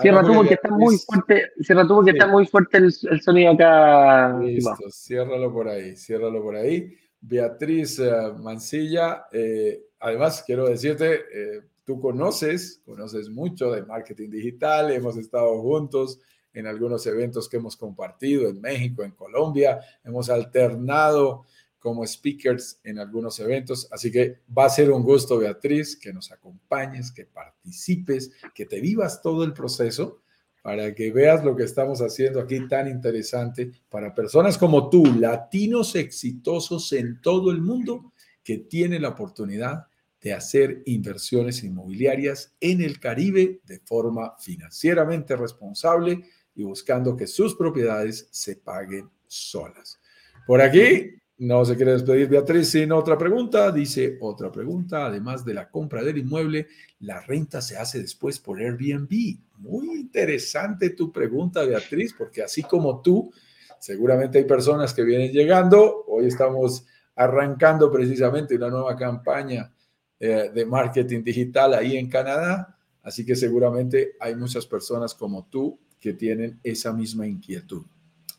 [0.00, 3.50] cierra tú porque está muy fuerte, cierra tú porque está muy fuerte el, el sonido
[3.50, 4.38] acá.
[4.38, 6.96] Listo, ciérralo por ahí, ciérralo por ahí.
[7.20, 14.90] Beatriz eh, Mancilla, eh, además quiero decirte, eh, tú conoces, conoces mucho de marketing digital,
[14.90, 16.18] hemos estado juntos
[16.52, 21.44] en algunos eventos que hemos compartido en México, en Colombia, hemos alternado
[21.78, 26.30] como speakers en algunos eventos, así que va a ser un gusto, Beatriz, que nos
[26.30, 30.20] acompañes, que participes, que te vivas todo el proceso
[30.62, 35.94] para que veas lo que estamos haciendo aquí tan interesante para personas como tú, latinos
[35.94, 39.86] exitosos en todo el mundo, que tienen la oportunidad
[40.20, 47.54] de hacer inversiones inmobiliarias en el Caribe de forma financieramente responsable y buscando que sus
[47.54, 49.98] propiedades se paguen solas.
[50.46, 53.72] Por aquí no se quiere despedir Beatriz sin otra pregunta.
[53.72, 55.06] Dice otra pregunta.
[55.06, 56.66] Además de la compra del inmueble,
[57.00, 59.38] la renta se hace después por Airbnb.
[59.56, 63.32] Muy interesante tu pregunta, Beatriz, porque así como tú,
[63.78, 66.04] seguramente hay personas que vienen llegando.
[66.08, 66.84] Hoy estamos
[67.16, 69.72] arrancando precisamente una nueva campaña
[70.18, 72.76] eh, de marketing digital ahí en Canadá.
[73.02, 77.86] Así que seguramente hay muchas personas como tú que tienen esa misma inquietud.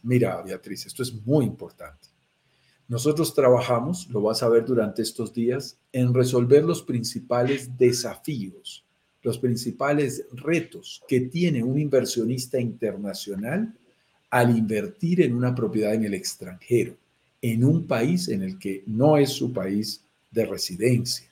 [0.03, 2.10] Mira, Beatriz, esto es muy importante.
[2.87, 8.83] Nosotros trabajamos, lo vas a ver durante estos días, en resolver los principales desafíos,
[9.23, 13.73] los principales retos que tiene un inversionista internacional
[14.29, 16.95] al invertir en una propiedad en el extranjero.
[17.43, 21.27] en un país en el que no es su país de residencia.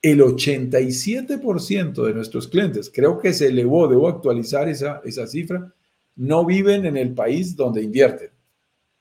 [0.00, 5.70] El 87% de nuestros clientes, creo que se elevó, debo actualizar esa, esa cifra,
[6.16, 8.29] no viven en el país donde invierten.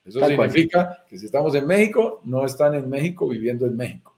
[0.05, 4.17] Eso significa que si estamos en México, no están en México viviendo en México.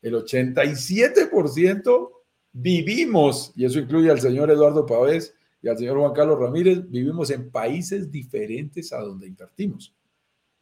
[0.00, 2.10] El 87%
[2.52, 7.30] vivimos, y eso incluye al señor Eduardo Pavés y al señor Juan Carlos Ramírez, vivimos
[7.30, 9.94] en países diferentes a donde invertimos.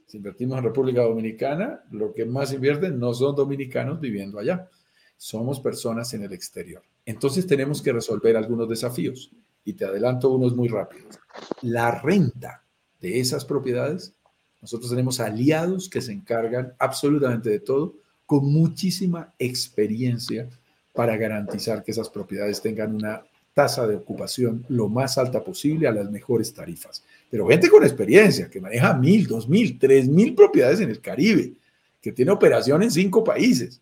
[0.06, 4.68] Si invertimos en República Dominicana, lo que más invierten no son dominicanos viviendo allá,
[5.16, 6.82] somos personas en el exterior.
[7.04, 9.30] Entonces tenemos que resolver algunos desafíos
[9.64, 11.18] y te adelanto unos muy rápidos.
[11.62, 12.64] La renta
[13.00, 14.14] de esas propiedades,
[14.60, 17.94] nosotros tenemos aliados que se encargan absolutamente de todo
[18.26, 20.48] con muchísima experiencia
[20.92, 23.22] para garantizar que esas propiedades tengan una
[23.54, 27.02] tasa de ocupación lo más alta posible a las mejores tarifas.
[27.30, 31.54] Pero gente con experiencia, que maneja mil, dos mil, tres mil propiedades en el Caribe,
[32.00, 33.80] que tiene operación en cinco países.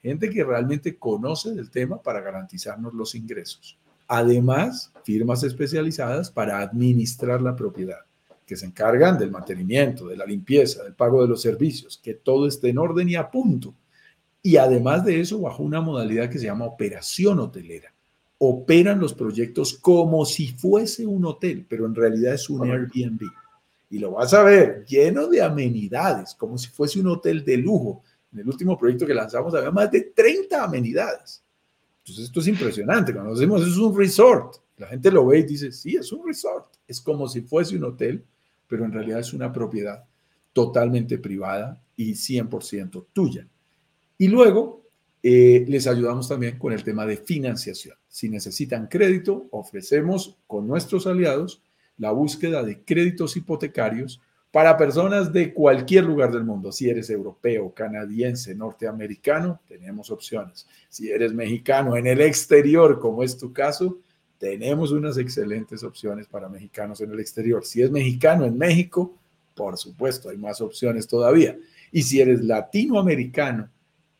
[0.00, 3.76] Gente que realmente conoce del tema para garantizarnos los ingresos.
[4.06, 8.00] Además, firmas especializadas para administrar la propiedad,
[8.48, 12.48] que se encargan del mantenimiento, de la limpieza, del pago de los servicios, que todo
[12.48, 13.74] esté en orden y a punto
[14.42, 17.92] y además de eso, bajo una modalidad que se llama operación hotelera.
[18.38, 23.22] Operan los proyectos como si fuese un hotel, pero en realidad es un Airbnb.
[23.90, 28.02] Y lo vas a ver lleno de amenidades, como si fuese un hotel de lujo.
[28.32, 31.42] En el último proyecto que lanzamos había más de 30 amenidades.
[32.04, 33.12] Entonces esto es impresionante.
[33.12, 36.74] Cuando decimos es un resort, la gente lo ve y dice, sí, es un resort.
[36.86, 38.24] Es como si fuese un hotel,
[38.68, 40.04] pero en realidad es una propiedad
[40.52, 43.48] totalmente privada y 100% tuya.
[44.16, 44.84] Y luego
[45.22, 47.96] eh, les ayudamos también con el tema de financiación.
[48.08, 51.62] Si necesitan crédito, ofrecemos con nuestros aliados
[51.96, 56.72] la búsqueda de créditos hipotecarios para personas de cualquier lugar del mundo.
[56.72, 60.66] Si eres europeo, canadiense, norteamericano, tenemos opciones.
[60.88, 63.98] Si eres mexicano en el exterior, como es tu caso,
[64.38, 67.64] tenemos unas excelentes opciones para mexicanos en el exterior.
[67.64, 69.14] Si es mexicano en México,
[69.54, 71.58] por supuesto, hay más opciones todavía.
[71.90, 73.68] Y si eres latinoamericano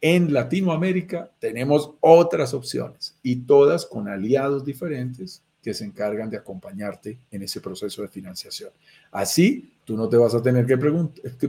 [0.01, 7.19] en Latinoamérica tenemos otras opciones y todas con aliados diferentes que se encargan de acompañarte
[7.31, 8.71] en ese proceso de financiación.
[9.11, 10.79] Así, tú no te vas a tener que,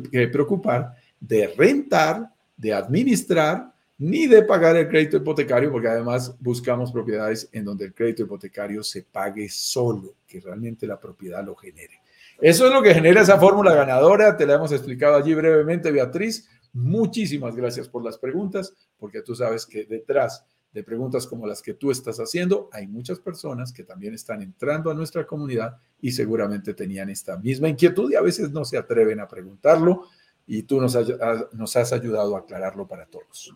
[0.09, 6.91] que preocupar de rentar, de administrar, ni de pagar el crédito hipotecario, porque además buscamos
[6.91, 12.01] propiedades en donde el crédito hipotecario se pague solo, que realmente la propiedad lo genere.
[12.39, 16.49] Eso es lo que genera esa fórmula ganadora, te la hemos explicado allí brevemente, Beatriz.
[16.71, 21.73] Muchísimas gracias por las preguntas, porque tú sabes que detrás de preguntas como las que
[21.73, 26.73] tú estás haciendo, hay muchas personas que también están entrando a nuestra comunidad y seguramente
[26.73, 30.03] tenían esta misma inquietud y a veces no se atreven a preguntarlo
[30.47, 33.53] y tú nos, has ayudado a aclararlo para todos.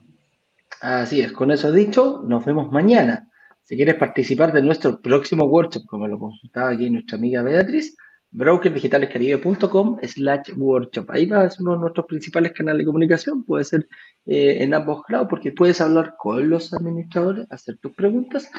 [0.84, 3.29] Así es, con eso dicho, nos vemos mañana.
[3.63, 7.95] Si quieres participar de nuestro próximo workshop, como lo consultaba aquí nuestra amiga Beatriz,
[8.31, 11.09] brokerdigitalescaribe.com slash workshop.
[11.11, 13.45] Ahí va ser uno de nuestros principales canales de comunicación.
[13.45, 13.88] Puede ser
[14.25, 18.51] eh, en ambos lados porque puedes hablar con los administradores, hacer tus preguntas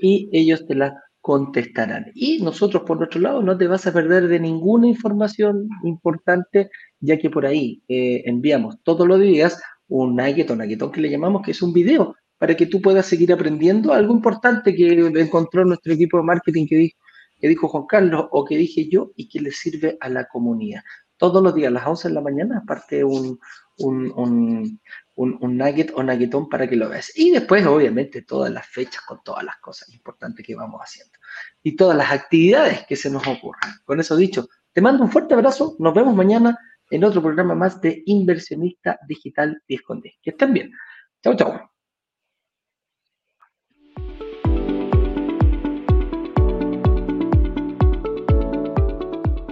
[0.00, 2.12] y ellos te las contestarán.
[2.14, 6.68] Y nosotros, por nuestro lado, no te vas a perder de ninguna información importante,
[7.00, 11.10] ya que por ahí eh, enviamos todos los días un nugget o nuggetón que le
[11.10, 15.64] llamamos, que es un video para que tú puedas seguir aprendiendo algo importante que encontró
[15.64, 16.98] nuestro equipo de marketing que dijo
[17.40, 20.82] que dijo Juan Carlos o que dije yo y que le sirve a la comunidad.
[21.16, 23.38] Todos los días a las 11 de la mañana, aparte un,
[23.78, 24.80] un, un,
[25.16, 27.12] un, nugget o nuggetón para que lo veas.
[27.14, 31.12] Y después, obviamente, todas las fechas con todas las cosas importantes que vamos haciendo.
[31.62, 33.72] Y todas las actividades que se nos ocurran.
[33.84, 35.76] Con eso dicho, te mando un fuerte abrazo.
[35.78, 36.58] Nos vemos mañana
[36.90, 40.72] en otro programa más de Inversionista Digital 10 con Que estén bien.
[41.22, 41.69] Chau, chau.